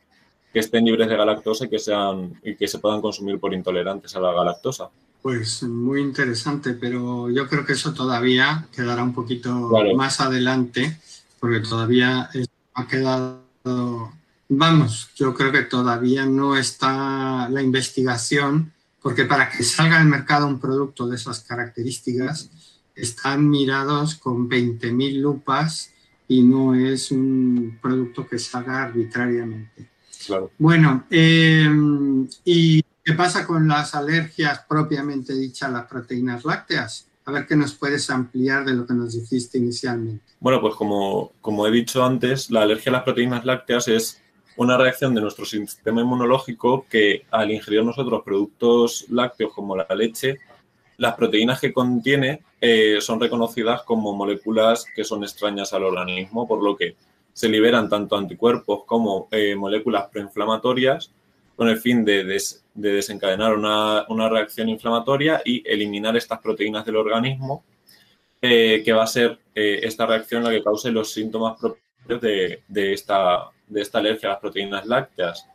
que 0.52 0.60
estén 0.60 0.86
libres 0.86 1.10
de 1.10 1.18
galactosa 1.18 1.66
y 1.66 1.70
que, 1.70 1.80
sean, 1.80 2.40
y 2.44 2.56
que 2.56 2.68
se 2.68 2.78
puedan 2.78 3.02
consumir 3.02 3.40
por 3.40 3.54
intolerantes 3.54 4.16
a 4.16 4.20
la 4.20 4.32
galactosa. 4.32 4.90
Pues 5.24 5.64
muy 5.64 6.02
interesante, 6.02 6.74
pero 6.74 7.30
yo 7.30 7.48
creo 7.48 7.66
que 7.66 7.72
eso 7.72 7.94
todavía 7.94 8.68
quedará 8.76 9.04
un 9.04 9.14
poquito 9.14 9.72
más 9.96 10.20
adelante, 10.20 11.00
porque 11.40 11.62
todavía 11.62 12.30
ha 12.74 12.88
quedado, 12.90 14.12
vamos, 14.50 15.12
yo 15.16 15.34
creo 15.34 15.54
que 15.54 15.62
todavía 15.62 16.26
no 16.26 16.58
está 16.58 17.48
la 17.50 17.62
investigación, 17.62 18.74
porque 19.02 19.24
para 19.24 19.50
que 19.50 19.64
salga 19.64 20.02
al 20.02 20.08
mercado 20.08 20.46
un 20.46 20.60
producto 20.60 21.08
de 21.08 21.16
esas 21.16 21.40
características, 21.40 22.50
están 22.94 23.50
mirados 23.50 24.16
con 24.16 24.50
20.000 24.50 25.22
lupas 25.22 25.90
y 26.28 26.44
no 26.44 26.76
es 26.76 27.12
un 27.12 27.80
producto 27.82 28.28
que 28.28 28.38
salga 28.38 28.84
arbitrariamente. 28.84 29.90
Bueno, 30.58 31.06
em, 31.10 32.28
¿y 32.44 32.84
qué 33.04 33.14
pasa 33.14 33.46
con 33.46 33.68
las 33.68 33.96
alergias 33.96 34.66
propiamente 34.68 35.34
dichas 35.34 35.70
a 35.70 35.72
las 35.72 35.88
proteínas 35.88 36.46
lácteas? 36.46 37.10
A 37.26 37.32
ver 37.32 37.46
qué 37.48 37.56
nos 37.56 37.74
puedes 37.74 38.10
ampliar 38.10 38.66
de 38.66 38.74
lo 38.74 38.86
que 38.86 38.94
nos 38.94 39.14
dijiste 39.14 39.58
inicialmente. 39.58 40.24
Bueno, 40.40 40.60
pues 40.60 40.76
como, 40.76 41.32
como 41.42 41.66
he 41.68 41.72
dicho 41.72 42.04
antes, 42.04 42.52
la 42.52 42.64
alergia 42.64 42.90
a 42.90 42.94
las 42.94 43.04
proteínas 43.04 43.46
lácteas 43.46 43.88
es 43.88 44.22
una 44.58 44.78
reacción 44.78 45.16
de 45.16 45.22
nuestro 45.22 45.46
sistema 45.46 46.02
inmunológico 46.02 46.86
que 46.90 47.26
al 47.32 47.52
ingerir 47.52 47.84
nosotros 47.84 48.22
productos 48.24 49.06
lácteos 49.10 49.54
como 49.54 49.76
la 49.76 49.88
leche, 49.96 50.40
las 50.98 51.16
proteínas 51.16 51.60
que 51.60 51.74
contiene 51.74 52.44
eh, 52.62 52.98
son 53.02 53.20
reconocidas 53.20 53.84
como 53.84 54.14
moléculas 54.14 54.86
que 54.96 55.04
son 55.04 55.24
extrañas 55.24 55.74
al 55.74 55.84
organismo, 55.84 56.48
por 56.48 56.64
lo 56.64 56.76
que 56.76 56.96
se 57.34 57.50
liberan 57.50 57.90
tanto 57.90 58.16
anticuerpos 58.16 58.84
como 58.86 59.28
eh, 59.32 59.56
moléculas 59.56 60.08
proinflamatorias 60.12 61.12
con 61.56 61.68
el 61.68 61.78
fin 61.78 62.04
de, 62.04 62.40
desencadenar 62.74 63.54
una, 63.56 64.30
reacción 64.30 64.70
inflamatoria 64.70 65.42
y 65.46 65.64
eliminar 65.66 66.16
estas 66.18 66.40
proteínas 66.40 66.86
del 66.86 66.98
organismo, 66.98 67.64
eh, 68.42 68.82
que 68.84 68.94
va 68.94 69.04
a 69.04 69.08
ser 69.08 69.40
eh, 69.56 69.80
esta 69.84 70.06
reacción 70.06 70.44
la 70.44 70.52
que 70.52 70.64
cause 70.64 70.92
los 70.92 71.12
síntomas 71.12 71.60
propios 71.60 72.22
de, 72.22 72.94
esta, 72.94 73.50
de 73.68 73.90
alergia 73.94 74.30
a 74.30 74.32
las 74.34 74.42
proteínas 74.42 74.86
lácteas, 74.86 75.48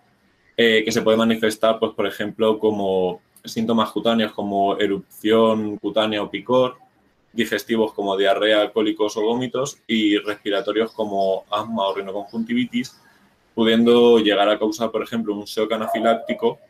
que 0.57 0.91
se 0.91 1.03
puede 1.03 1.17
manifestar, 1.17 1.79
pues, 1.79 1.93
por 1.93 2.05
ejemplo, 2.05 2.59
como 2.59 3.21
síntomas 3.45 3.91
cutáneos 3.91 4.33
como 4.33 4.77
erupción 4.79 5.77
cutánea 5.79 6.23
o 6.23 6.31
picor, 6.31 6.77
digestivos 7.33 7.93
como 7.93 8.17
diarrea, 8.17 8.73
cólicos 8.73 9.17
o 9.17 9.23
vómitos 9.23 9.79
y 9.87 10.19
respiratorios 10.19 10.93
como 10.93 11.45
asma 11.51 11.89
o 11.89 11.95
rinoconjuntivitis, 11.95 13.01
pudiendo 13.59 14.21
llegar 14.21 14.49
a 14.49 14.57
causar, 14.57 14.89
por 14.93 15.03
ejemplo, 15.03 15.35
un 15.35 15.45
shock 15.45 15.73
anafiláctico, 15.73 16.61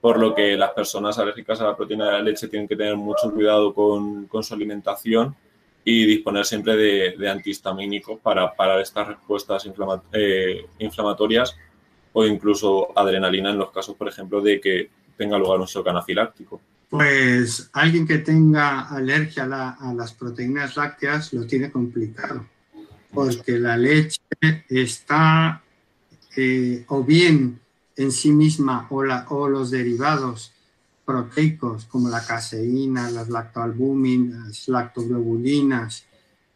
por 0.00 0.20
lo 0.20 0.36
que 0.36 0.56
las 0.56 0.70
personas 0.70 1.18
alérgicas 1.18 1.60
a 1.60 1.64
la 1.64 1.76
proteína 1.76 2.06
de 2.06 2.12
la 2.12 2.22
leche 2.22 2.46
tienen 2.46 2.68
que 2.68 2.76
tener 2.76 2.96
mucho 2.96 3.32
cuidado 3.32 3.74
con, 3.74 4.28
su 4.40 4.54
alimentación 4.54 5.34
y 5.82 6.06
disponer 6.06 6.44
siempre 6.44 6.76
de, 6.76 7.28
antihistamínicos 7.28 8.20
para 8.20 8.54
parar 8.54 8.80
estas 8.80 9.08
respuestas 9.08 9.68
eh, 10.12 10.64
inflamatorias 10.78 11.56
o 12.12 12.24
incluso 12.24 12.96
adrenalina 12.96 13.50
en 13.50 13.58
los 13.58 13.72
casos, 13.72 13.96
por 13.96 14.06
ejemplo, 14.06 14.40
de 14.40 14.60
que 14.60 14.90
tenga 15.16 15.36
lugar 15.38 15.58
un 15.58 15.66
shock 15.66 15.88
anafiláctico. 15.88 16.60
Pues 16.88 17.68
alguien 17.72 18.06
que 18.06 18.18
tenga 18.18 18.82
alergia 18.82 19.42
a, 19.42 19.92
las 19.92 20.14
proteínas 20.14 20.76
lácteas 20.76 21.32
lo 21.32 21.44
tiene 21.48 21.72
complicado, 21.72 22.46
porque 23.12 23.58
la 23.58 23.76
leche 23.76 24.20
está 24.68 25.64
eh, 26.40 26.84
o 26.86 27.02
bien 27.02 27.58
en 27.96 28.12
sí 28.12 28.30
misma 28.30 28.86
o, 28.90 29.02
o, 29.30 29.48
los 29.48 29.72
derivados 29.72 30.52
proteicos 31.04 31.86
como 31.86 32.08
la 32.08 32.24
caseína, 32.24 33.10
las 33.10 33.28
lactoalbuminas, 33.28 34.68
lactoglobulinas, 34.68 36.04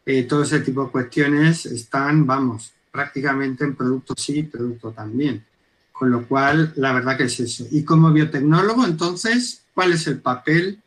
eh, 0.05 0.23
todo 0.23 0.43
ese 0.43 0.61
tipo 0.61 0.85
de 0.85 0.91
cuestiones 0.91 1.65
están, 1.65 2.25
vamos, 2.25 2.71
prácticamente 2.93 3.65
en 3.65 3.75
producto 3.75 4.13
sí, 4.15 4.43
producto 4.43 4.91
también. 4.91 5.43
Con 5.91 6.11
lo 6.11 6.25
cual, 6.29 6.71
la 6.77 6.93
verdad 6.93 7.17
que 7.17 7.25
es 7.25 7.37
eso. 7.41 7.67
Y 7.69 7.83
como 7.83 8.13
biotecnólogo, 8.13 8.85
entonces, 8.85 9.65
¿cuál 9.73 9.91
es 9.91 10.07
el 10.07 10.21
papel 10.21 10.81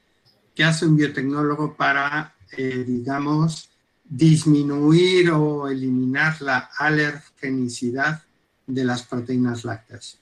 que 0.55 0.65
hace 0.65 0.87
un 0.87 0.97
biotecnólogo 0.97 1.75
para, 1.75 2.35
eh, 2.57 2.83
digamos, 2.87 3.69
disminuir 4.03 5.33
o 5.33 5.69
eliminar 5.69 6.41
la 6.41 6.71
alergenicidad 6.79 8.23
de 8.67 8.85
las 8.85 9.03
proteínas 9.05 9.65
lácteas? 9.65 10.21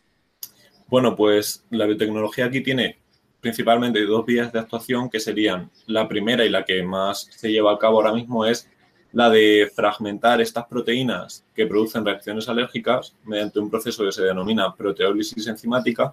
Bueno, 0.89 1.17
pues 1.17 1.65
la 1.71 1.87
biotecnología 1.87 2.47
aquí 2.47 2.63
tiene 2.63 2.99
principalmente 3.41 4.05
dos 4.07 4.25
vías 4.25 4.53
de 4.53 4.59
actuación 4.59 5.11
que 5.11 5.21
serían 5.21 5.71
la 5.87 6.09
primera 6.09 6.45
y 6.45 6.51
la 6.51 6.65
que 6.65 6.83
más 6.83 7.29
se 7.31 7.51
lleva 7.51 7.73
a 7.73 7.79
cabo 7.79 7.99
ahora 7.99 8.15
mismo 8.15 8.47
es 8.47 8.69
la 9.13 9.31
de 9.31 9.71
fragmentar 9.75 10.41
estas 10.41 10.67
proteínas 10.67 11.45
que 11.55 11.67
producen 11.67 12.05
reacciones 12.05 12.49
alérgicas 12.49 13.15
mediante 13.25 13.61
un 13.61 13.71
proceso 13.71 14.05
que 14.05 14.13
se 14.13 14.25
denomina 14.25 14.75
proteólisis 14.75 15.47
enzimática, 15.47 16.13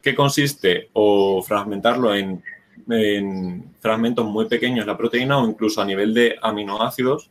que 0.00 0.14
consiste 0.14 0.88
o 0.92 1.42
fragmentarlo 1.42 2.14
en, 2.14 2.42
fragmentos 3.80 4.24
muy 4.24 4.46
pequeños 4.46 4.86
la 4.86 4.96
proteína 4.96 5.38
o 5.38 5.48
incluso 5.48 5.82
a 5.82 5.84
nivel 5.84 6.14
de 6.14 6.36
aminoácidos 6.40 7.28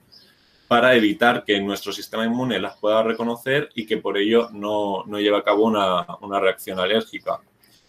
para 0.67 0.95
evitar 0.95 1.43
que 1.45 1.59
nuestro 1.61 1.91
sistema 1.91 2.25
inmune 2.25 2.59
las 2.59 2.77
pueda 2.77 3.03
reconocer 3.03 3.69
y 3.73 3.85
que 3.85 3.97
por 3.97 4.17
ello 4.17 4.49
no, 4.51 5.03
no 5.05 5.19
lleve 5.19 5.37
a 5.37 5.43
cabo 5.43 5.65
una, 5.65 6.05
una, 6.21 6.39
reacción 6.39 6.79
alérgica. 6.79 7.39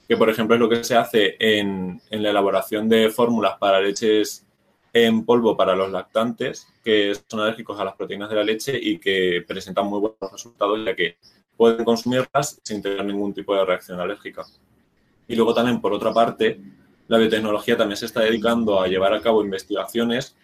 Que, 0.07 0.17
por 0.17 0.31
ejemplo, 0.31 0.55
es 0.55 0.61
lo 0.61 0.69
que 0.69 0.85
se 0.85 0.97
hace 0.97 1.37
en, 1.39 2.01
en 2.11 2.23
la 2.23 2.31
elaboración 2.31 2.89
de 2.89 3.11
fórmulas 3.11 3.57
para 3.59 3.81
leches 3.81 4.47
en 4.93 5.25
polvo 5.25 5.57
para 5.57 5.77
los 5.77 5.91
lactantes 5.91 6.67
que 6.83 7.15
son 7.27 7.41
alérgicos 7.41 7.79
a 7.79 7.85
las 7.85 7.95
proteínas 7.95 8.31
de 8.31 8.37
la 8.37 8.43
leche 8.43 8.79
y 8.81 8.99
que 8.99 9.45
presentan 9.47 9.87
muy 9.87 10.01
buenos 10.01 10.33
resultados 10.33 10.79
ya 10.85 10.97
que 10.97 11.19
pueden 11.57 11.85
consumirlas 11.85 12.61
sin 12.63 12.81
tener 12.81 13.05
ningún 13.05 13.35
tipo 13.35 13.55
de 13.55 13.65
reacción 13.65 14.01
alérgica. 14.01 14.45
Y 15.27 15.37
luego 15.37 15.53
también, 15.53 15.81
por 15.81 15.93
otra 15.93 16.15
parte, 16.15 16.59
la 17.09 17.19
biotecnología 17.19 17.77
también 17.77 17.97
se 17.97 18.07
está 18.07 18.21
dedicando 18.21 18.81
a 18.81 18.87
llevar 18.87 19.13
a 19.13 19.21
cabo 19.21 19.43
investigaciones 19.45 20.37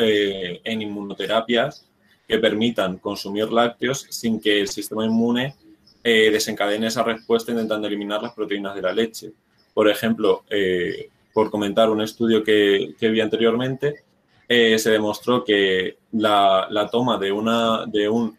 eh, 0.00 0.60
en 0.64 0.82
inmunoterapias 0.82 1.86
que 2.26 2.38
permitan 2.38 2.98
consumir 2.98 3.52
lácteos 3.52 4.06
sin 4.10 4.40
que 4.40 4.60
el 4.60 4.68
sistema 4.68 5.04
inmune 5.04 5.54
eh, 6.02 6.30
desencadene 6.30 6.86
esa 6.86 7.02
respuesta 7.02 7.52
intentando 7.52 7.86
eliminar 7.86 8.22
las 8.22 8.32
proteínas 8.32 8.74
de 8.74 8.82
la 8.82 8.92
leche. 8.92 9.32
Por 9.74 9.88
ejemplo, 9.88 10.44
eh, 10.48 11.10
por 11.34 11.50
comentar 11.50 11.90
un 11.90 12.00
estudio 12.00 12.42
que, 12.42 12.94
vi 12.98 13.20
anteriormente, 13.20 14.04
se 14.48 14.90
demostró 14.90 15.44
que 15.44 15.98
la, 16.12 16.88
toma 16.90 17.18
de 17.18 17.30
una, 17.32 17.84
de, 17.86 18.08
una 18.08 18.34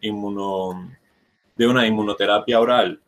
inmunoterapia 1.86 2.58
oral 2.58 3.00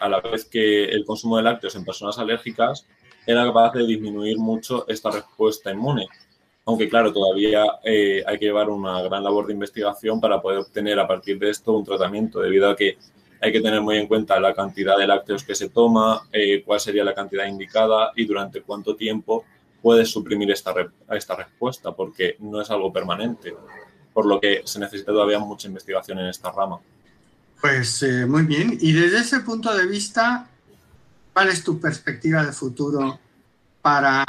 a 0.00 0.08
la 0.08 0.20
vez 0.20 0.46
que 0.46 0.84
el 0.84 1.04
consumo 1.04 1.36
de 1.36 1.42
lácteos 1.42 1.76
en 1.76 1.84
personas 1.84 2.18
alérgicas 2.18 2.86
era 3.26 3.44
capaz 3.44 3.72
de 3.72 3.86
disminuir 3.86 4.38
mucho 4.38 4.86
esta 4.88 5.10
respuesta 5.10 5.70
inmune. 5.70 6.06
Aunque 6.68 6.88
claro, 6.88 7.12
todavía 7.12 7.64
eh, 7.84 8.24
hay 8.26 8.38
que 8.38 8.46
llevar 8.46 8.68
una 8.68 9.00
gran 9.00 9.22
labor 9.22 9.46
de 9.46 9.52
investigación 9.52 10.20
para 10.20 10.42
poder 10.42 10.58
obtener 10.58 10.98
a 10.98 11.06
partir 11.06 11.38
de 11.38 11.50
esto 11.50 11.72
un 11.72 11.84
tratamiento, 11.84 12.40
debido 12.40 12.68
a 12.68 12.74
que 12.74 12.98
hay 13.40 13.52
que 13.52 13.60
tener 13.60 13.80
muy 13.80 13.98
en 13.98 14.08
cuenta 14.08 14.40
la 14.40 14.52
cantidad 14.52 14.98
de 14.98 15.06
lácteos 15.06 15.44
que 15.44 15.54
se 15.54 15.68
toma, 15.68 16.26
eh, 16.32 16.64
cuál 16.66 16.80
sería 16.80 17.04
la 17.04 17.14
cantidad 17.14 17.46
indicada 17.46 18.10
y 18.16 18.24
durante 18.24 18.62
cuánto 18.62 18.96
tiempo 18.96 19.44
puedes 19.80 20.10
suprimir 20.10 20.50
esta, 20.50 20.74
esta 21.10 21.36
respuesta, 21.36 21.92
porque 21.92 22.34
no 22.40 22.60
es 22.60 22.68
algo 22.68 22.92
permanente, 22.92 23.54
por 24.12 24.26
lo 24.26 24.40
que 24.40 24.62
se 24.64 24.80
necesita 24.80 25.12
todavía 25.12 25.38
mucha 25.38 25.68
investigación 25.68 26.18
en 26.18 26.26
esta 26.26 26.50
rama. 26.50 26.80
Pues 27.60 28.02
eh, 28.02 28.26
muy 28.26 28.42
bien, 28.42 28.76
y 28.80 28.90
desde 28.90 29.18
ese 29.18 29.40
punto 29.40 29.72
de 29.72 29.86
vista, 29.86 30.50
¿cuál 31.32 31.48
es 31.48 31.62
tu 31.62 31.78
perspectiva 31.78 32.44
de 32.44 32.50
futuro 32.50 33.20
para 33.80 34.24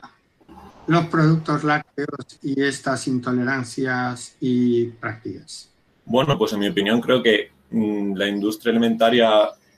los 0.88 1.06
productos 1.08 1.63
lácteos 1.63 2.39
y 2.41 2.62
estas 2.62 3.08
intolerancias 3.08 4.36
y 4.39 4.86
prácticas? 4.86 5.69
Bueno, 6.06 6.38
pues 6.38 6.54
en 6.54 6.60
mi 6.60 6.69
opinión 6.69 7.02
creo 7.02 7.21
que 7.21 7.52
Mm, 7.69 8.15
la 8.15 8.28
industria 8.28 8.71
alimentaria 8.71 9.30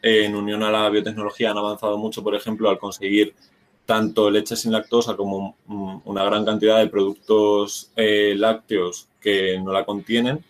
en 0.02 0.36
unión 0.36 0.64
a 0.64 0.72
la 0.72 0.90
biotecnología 0.90 1.52
han 1.52 1.58
avanzado 1.58 1.98
mucho, 1.98 2.24
por 2.24 2.36
ejemplo, 2.36 2.70
al 2.70 2.80
conseguir 2.80 3.34
tanto 3.86 4.30
leche 4.30 4.56
sin 4.56 4.72
lactosa 4.72 5.16
como 5.16 5.56
mm, 5.66 5.98
una 6.06 6.24
gran 6.24 6.46
cantidad 6.46 6.78
de 6.80 6.88
productos 6.88 7.92
eh, 7.96 8.36
lácteos 8.38 9.08
que 9.20 9.60
no 9.60 9.74
la 9.74 9.86
contienen, 9.86 10.44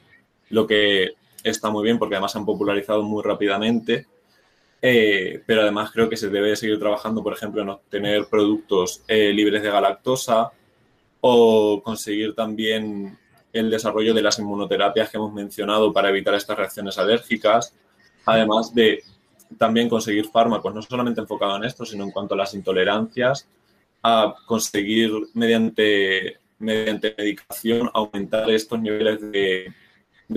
lo 0.50 0.67
que 0.67 1.13
está 1.43 1.69
muy 1.69 1.84
bien 1.84 1.98
porque 1.98 2.15
además 2.15 2.34
se 2.34 2.39
han 2.39 2.45
popularizado 2.45 3.04
muy 3.04 3.24
rápidamente, 3.24 4.08
eh, 4.82 5.42
pero 5.46 5.62
además 5.62 5.92
creo 5.92 6.10
que 6.10 6.18
se 6.18 6.30
debe 6.30 6.56
seguir 6.56 6.80
trabajando, 6.80 7.22
por 7.22 7.34
ejemplo, 7.34 7.62
en 7.62 7.70
obtener 7.70 8.28
productos 8.28 9.04
eh, 9.08 9.34
libres 9.34 9.62
de 9.62 9.72
galactosa 9.72 10.52
o 11.22 11.82
conseguir 11.84 12.34
también 12.34 13.18
el 13.52 13.70
desarrollo 13.70 14.13
de 14.13 14.22
las 14.22 14.39
inmunoterapias 14.39 15.10
que 15.10 15.18
hemos 15.18 15.34
mencionado 15.34 15.92
para 15.92 16.10
evitar 16.10 16.34
estas 16.36 16.58
reacciones 16.58 16.98
alérgicas, 16.98 17.74
además 18.26 18.74
de 18.74 19.04
también 19.58 19.89
conseguir 19.89 20.28
fármacos, 20.28 20.74
no 20.74 20.82
solamente 20.82 21.22
enfocado 21.22 21.58
en 21.58 21.63
esto, 21.63 21.86
sino 21.86 22.04
en 22.04 22.12
cuanto 22.12 22.36
a 22.36 22.38
las 22.38 22.54
intolerancias, 22.54 23.48
a 24.04 24.36
conseguir 24.46 25.12
mediante, 25.34 26.38
mediante 26.60 27.15
medicación 27.18 27.89
aumentar 27.94 28.50
estos 28.50 28.80
niveles 28.80 29.20
de, 29.32 29.74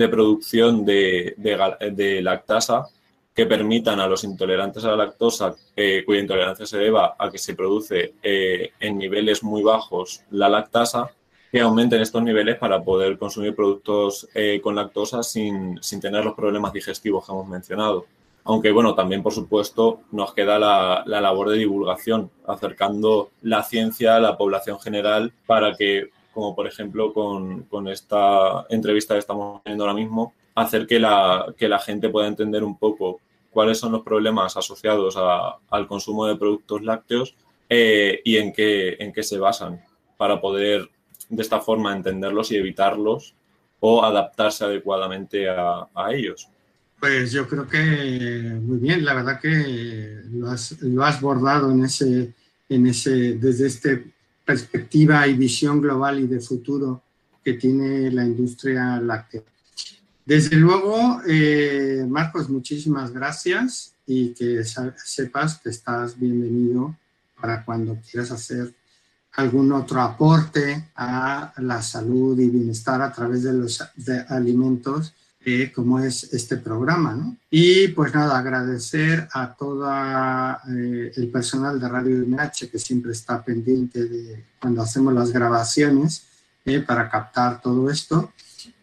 producción 0.09 0.83
de, 0.83 1.35
de, 1.37 2.21
lactasa 2.21 2.87
que 3.33 3.45
permitan 3.45 3.99
a 3.99 4.07
los 4.07 4.23
intolerantes 4.23 4.85
a 4.85 4.89
la 4.89 5.05
lactosa, 5.05 5.55
eh, 5.75 6.03
cuya 6.05 6.21
intolerancia 6.21 6.65
se 6.65 6.77
deba 6.77 7.15
a 7.17 7.31
que 7.31 7.37
se 7.37 7.55
produce 7.55 8.13
eh, 8.21 8.71
en 8.79 8.97
niveles 8.97 9.43
muy 9.43 9.63
bajos 9.63 10.21
la 10.31 10.49
lactasa, 10.49 11.11
que 11.51 11.61
aumenten 11.61 12.01
estos 12.01 12.23
niveles 12.23 12.57
para 12.57 12.83
poder 12.83 13.17
consumir 13.17 13.55
productos 13.55 14.27
eh, 14.33 14.59
con 14.61 14.75
lactosa 14.75 15.21
sin, 15.21 15.79
tener 16.01 16.25
los 16.25 16.33
problemas 16.33 16.73
digestivos 16.73 17.25
que 17.25 17.31
hemos 17.31 17.47
mencionado. 17.47 18.05
Aunque, 18.45 18.71
bueno, 18.71 18.93
también, 18.93 19.23
por 19.23 19.33
supuesto, 19.33 20.01
nos 20.11 20.33
queda 20.33 20.59
la, 20.59 21.03
labor 21.05 21.49
de 21.49 21.59
divulgación, 21.59 22.29
acercando 22.47 23.29
la 23.43 23.63
ciencia 23.63 24.15
a 24.15 24.19
la 24.19 24.35
población 24.35 24.79
general 24.79 25.31
para 25.45 25.75
que, 25.75 26.09
como 26.33 26.55
por 26.55 26.67
ejemplo 26.67 27.13
con, 27.13 27.87
esta 27.87 28.65
entrevista 28.69 29.13
que 29.13 29.19
estamos 29.19 29.61
teniendo 29.63 29.85
ahora 29.85 29.95
mismo, 29.95 30.33
hacer 30.55 30.87
que 30.87 30.99
la, 30.99 31.53
que 31.57 31.67
la 31.67 31.79
gente 31.79 32.09
pueda 32.09 32.27
entender 32.27 32.63
un 32.63 32.77
poco 32.77 33.19
cuáles 33.51 33.77
son 33.77 33.91
los 33.91 34.03
problemas 34.03 34.57
asociados 34.57 35.15
al 35.69 35.87
consumo 35.87 36.25
de 36.25 36.35
productos 36.35 36.83
lácteos 36.83 37.35
eh, 37.69 38.21
y 38.25 38.37
en 38.37 38.51
qué, 38.51 38.97
en 38.99 39.13
qué 39.13 39.23
se 39.23 39.37
basan 39.37 39.81
para 40.17 40.41
poder 40.41 40.89
de 41.29 41.41
esta 41.41 41.61
forma 41.61 41.95
entenderlos 41.95 42.51
y 42.51 42.57
evitarlos 42.57 43.35
o 43.79 44.03
adaptarse 44.03 44.63
adecuadamente 44.63 45.49
a, 45.49 45.87
ellos. 46.11 46.47
Pues 46.99 47.31
yo 47.31 47.47
creo 47.47 47.67
que 47.67 48.57
muy 48.61 48.77
bien, 48.77 49.03
la 49.03 49.13
verdad 49.13 49.39
que 49.41 50.21
lo 50.31 50.49
has, 50.49 50.81
lo 50.81 51.03
has 51.03 51.19
bordado 51.19 51.69
en 51.71 51.83
ese, 51.83 52.33
en 52.69 52.87
ese, 52.87 53.33
desde 53.33 53.67
esta 53.67 53.89
perspectiva 54.45 55.27
y 55.27 55.33
visión 55.33 55.81
global 55.81 56.19
y 56.19 56.27
de 56.27 56.39
futuro 56.39 57.03
que 57.43 57.53
tiene 57.53 58.09
la 58.09 58.23
industria 58.23 59.01
láctea. 59.01 59.41
Desde 60.25 60.55
luego, 60.55 61.21
eh, 61.27 62.05
Marcos, 62.07 62.49
muchísimas 62.49 63.11
gracias 63.11 63.93
y 64.05 64.33
que 64.33 64.63
sepas 64.63 65.59
que 65.59 65.69
estás 65.69 66.17
bienvenido 66.17 66.95
para 67.39 67.65
cuando 67.65 67.99
quieras 68.09 68.31
hacer 68.31 68.73
algún 69.33 69.71
otro 69.73 70.01
aporte 70.01 70.91
a 70.95 71.53
la 71.57 71.81
salud 71.81 72.39
y 72.39 72.49
bienestar 72.49 73.01
a 73.01 73.11
través 73.11 73.43
de 73.43 73.51
los 73.51 73.83
alimentos, 74.29 75.13
eh, 75.43 75.73
como 75.75 75.99
es 75.99 76.31
este 76.33 76.55
programa. 76.55 77.15
¿no? 77.15 77.35
Y 77.49 77.89
pues 77.89 78.13
nada, 78.13 78.37
agradecer 78.37 79.27
a 79.33 79.53
todo 79.53 79.91
eh, 80.69 81.11
el 81.17 81.27
personal 81.29 81.81
de 81.81 81.89
Radio 81.89 82.25
NH 82.25 82.69
que 82.71 82.79
siempre 82.79 83.11
está 83.11 83.43
pendiente 83.43 84.05
de 84.05 84.45
cuando 84.61 84.83
hacemos 84.83 85.13
las 85.13 85.33
grabaciones 85.33 86.27
para 86.87 87.09
captar 87.09 87.61
todo 87.61 87.89
esto. 87.89 88.31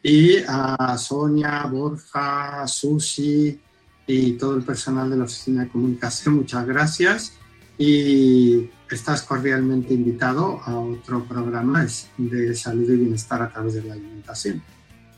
Y 0.02 0.36
a 0.46 0.96
Sonia, 0.98 1.66
Borja, 1.66 2.66
Susi 2.66 3.60
y 4.06 4.32
todo 4.32 4.56
el 4.56 4.62
personal 4.62 5.10
de 5.10 5.16
la 5.16 5.24
Oficina 5.24 5.64
de 5.64 5.68
Comunicación, 5.68 6.34
muchas 6.36 6.66
gracias. 6.66 7.38
Y 7.78 8.68
estás 8.90 9.22
cordialmente 9.22 9.94
invitado 9.94 10.60
a 10.64 10.78
otro 10.78 11.24
programa 11.24 11.86
de 12.18 12.54
salud 12.54 12.90
y 12.90 12.96
bienestar 12.96 13.40
a 13.42 13.50
través 13.50 13.74
de 13.74 13.82
la 13.84 13.94
alimentación. 13.94 14.62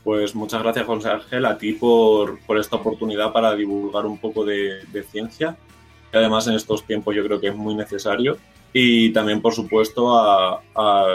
Pues 0.03 0.35
muchas 0.35 0.61
gracias, 0.61 0.85
José 0.85 1.09
Ángel, 1.09 1.45
a 1.45 1.57
ti 1.57 1.73
por, 1.73 2.39
por 2.39 2.59
esta 2.59 2.75
oportunidad 2.75 3.31
para 3.31 3.55
divulgar 3.55 4.05
un 4.05 4.17
poco 4.17 4.43
de, 4.43 4.81
ciencia, 5.09 5.55
que 6.11 6.17
además 6.17 6.45
en 6.47 6.55
estos 6.55 6.85
tiempos 6.85 7.15
yo 7.15 7.23
creo 7.23 7.39
que 7.39 7.47
es 7.47 7.55
muy 7.55 7.73
necesario 7.73 8.37
y 8.73 9.13
también, 9.13 9.41
por 9.41 9.53
supuesto, 9.53 10.17
a, 10.17 10.61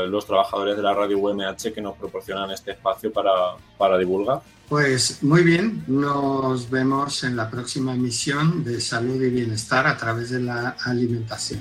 los 0.09 0.25
trabajadores 0.25 0.77
de 0.77 0.83
la 0.83 0.95
radio 0.95 1.19
UMH 1.19 1.73
que 1.75 1.81
nos 1.81 1.97
proporcionan 1.97 2.51
este 2.53 2.71
espacio 2.71 3.13
para, 3.13 3.33
para 3.77 3.99
divulgar. 3.99 4.41
Pues 4.69 5.23
muy 5.23 5.43
bien, 5.43 5.83
nos 5.87 6.71
vemos 6.71 7.25
en 7.25 7.37
la 7.37 7.51
próxima 7.51 7.95
emisión 7.95 8.63
de 8.63 8.81
Salud 8.81 9.21
y 9.23 9.31
Bienestar 9.31 9.87
a 9.87 9.97
través 9.97 10.31
de 10.31 10.41
la 10.41 10.77
alimentación. 10.85 11.61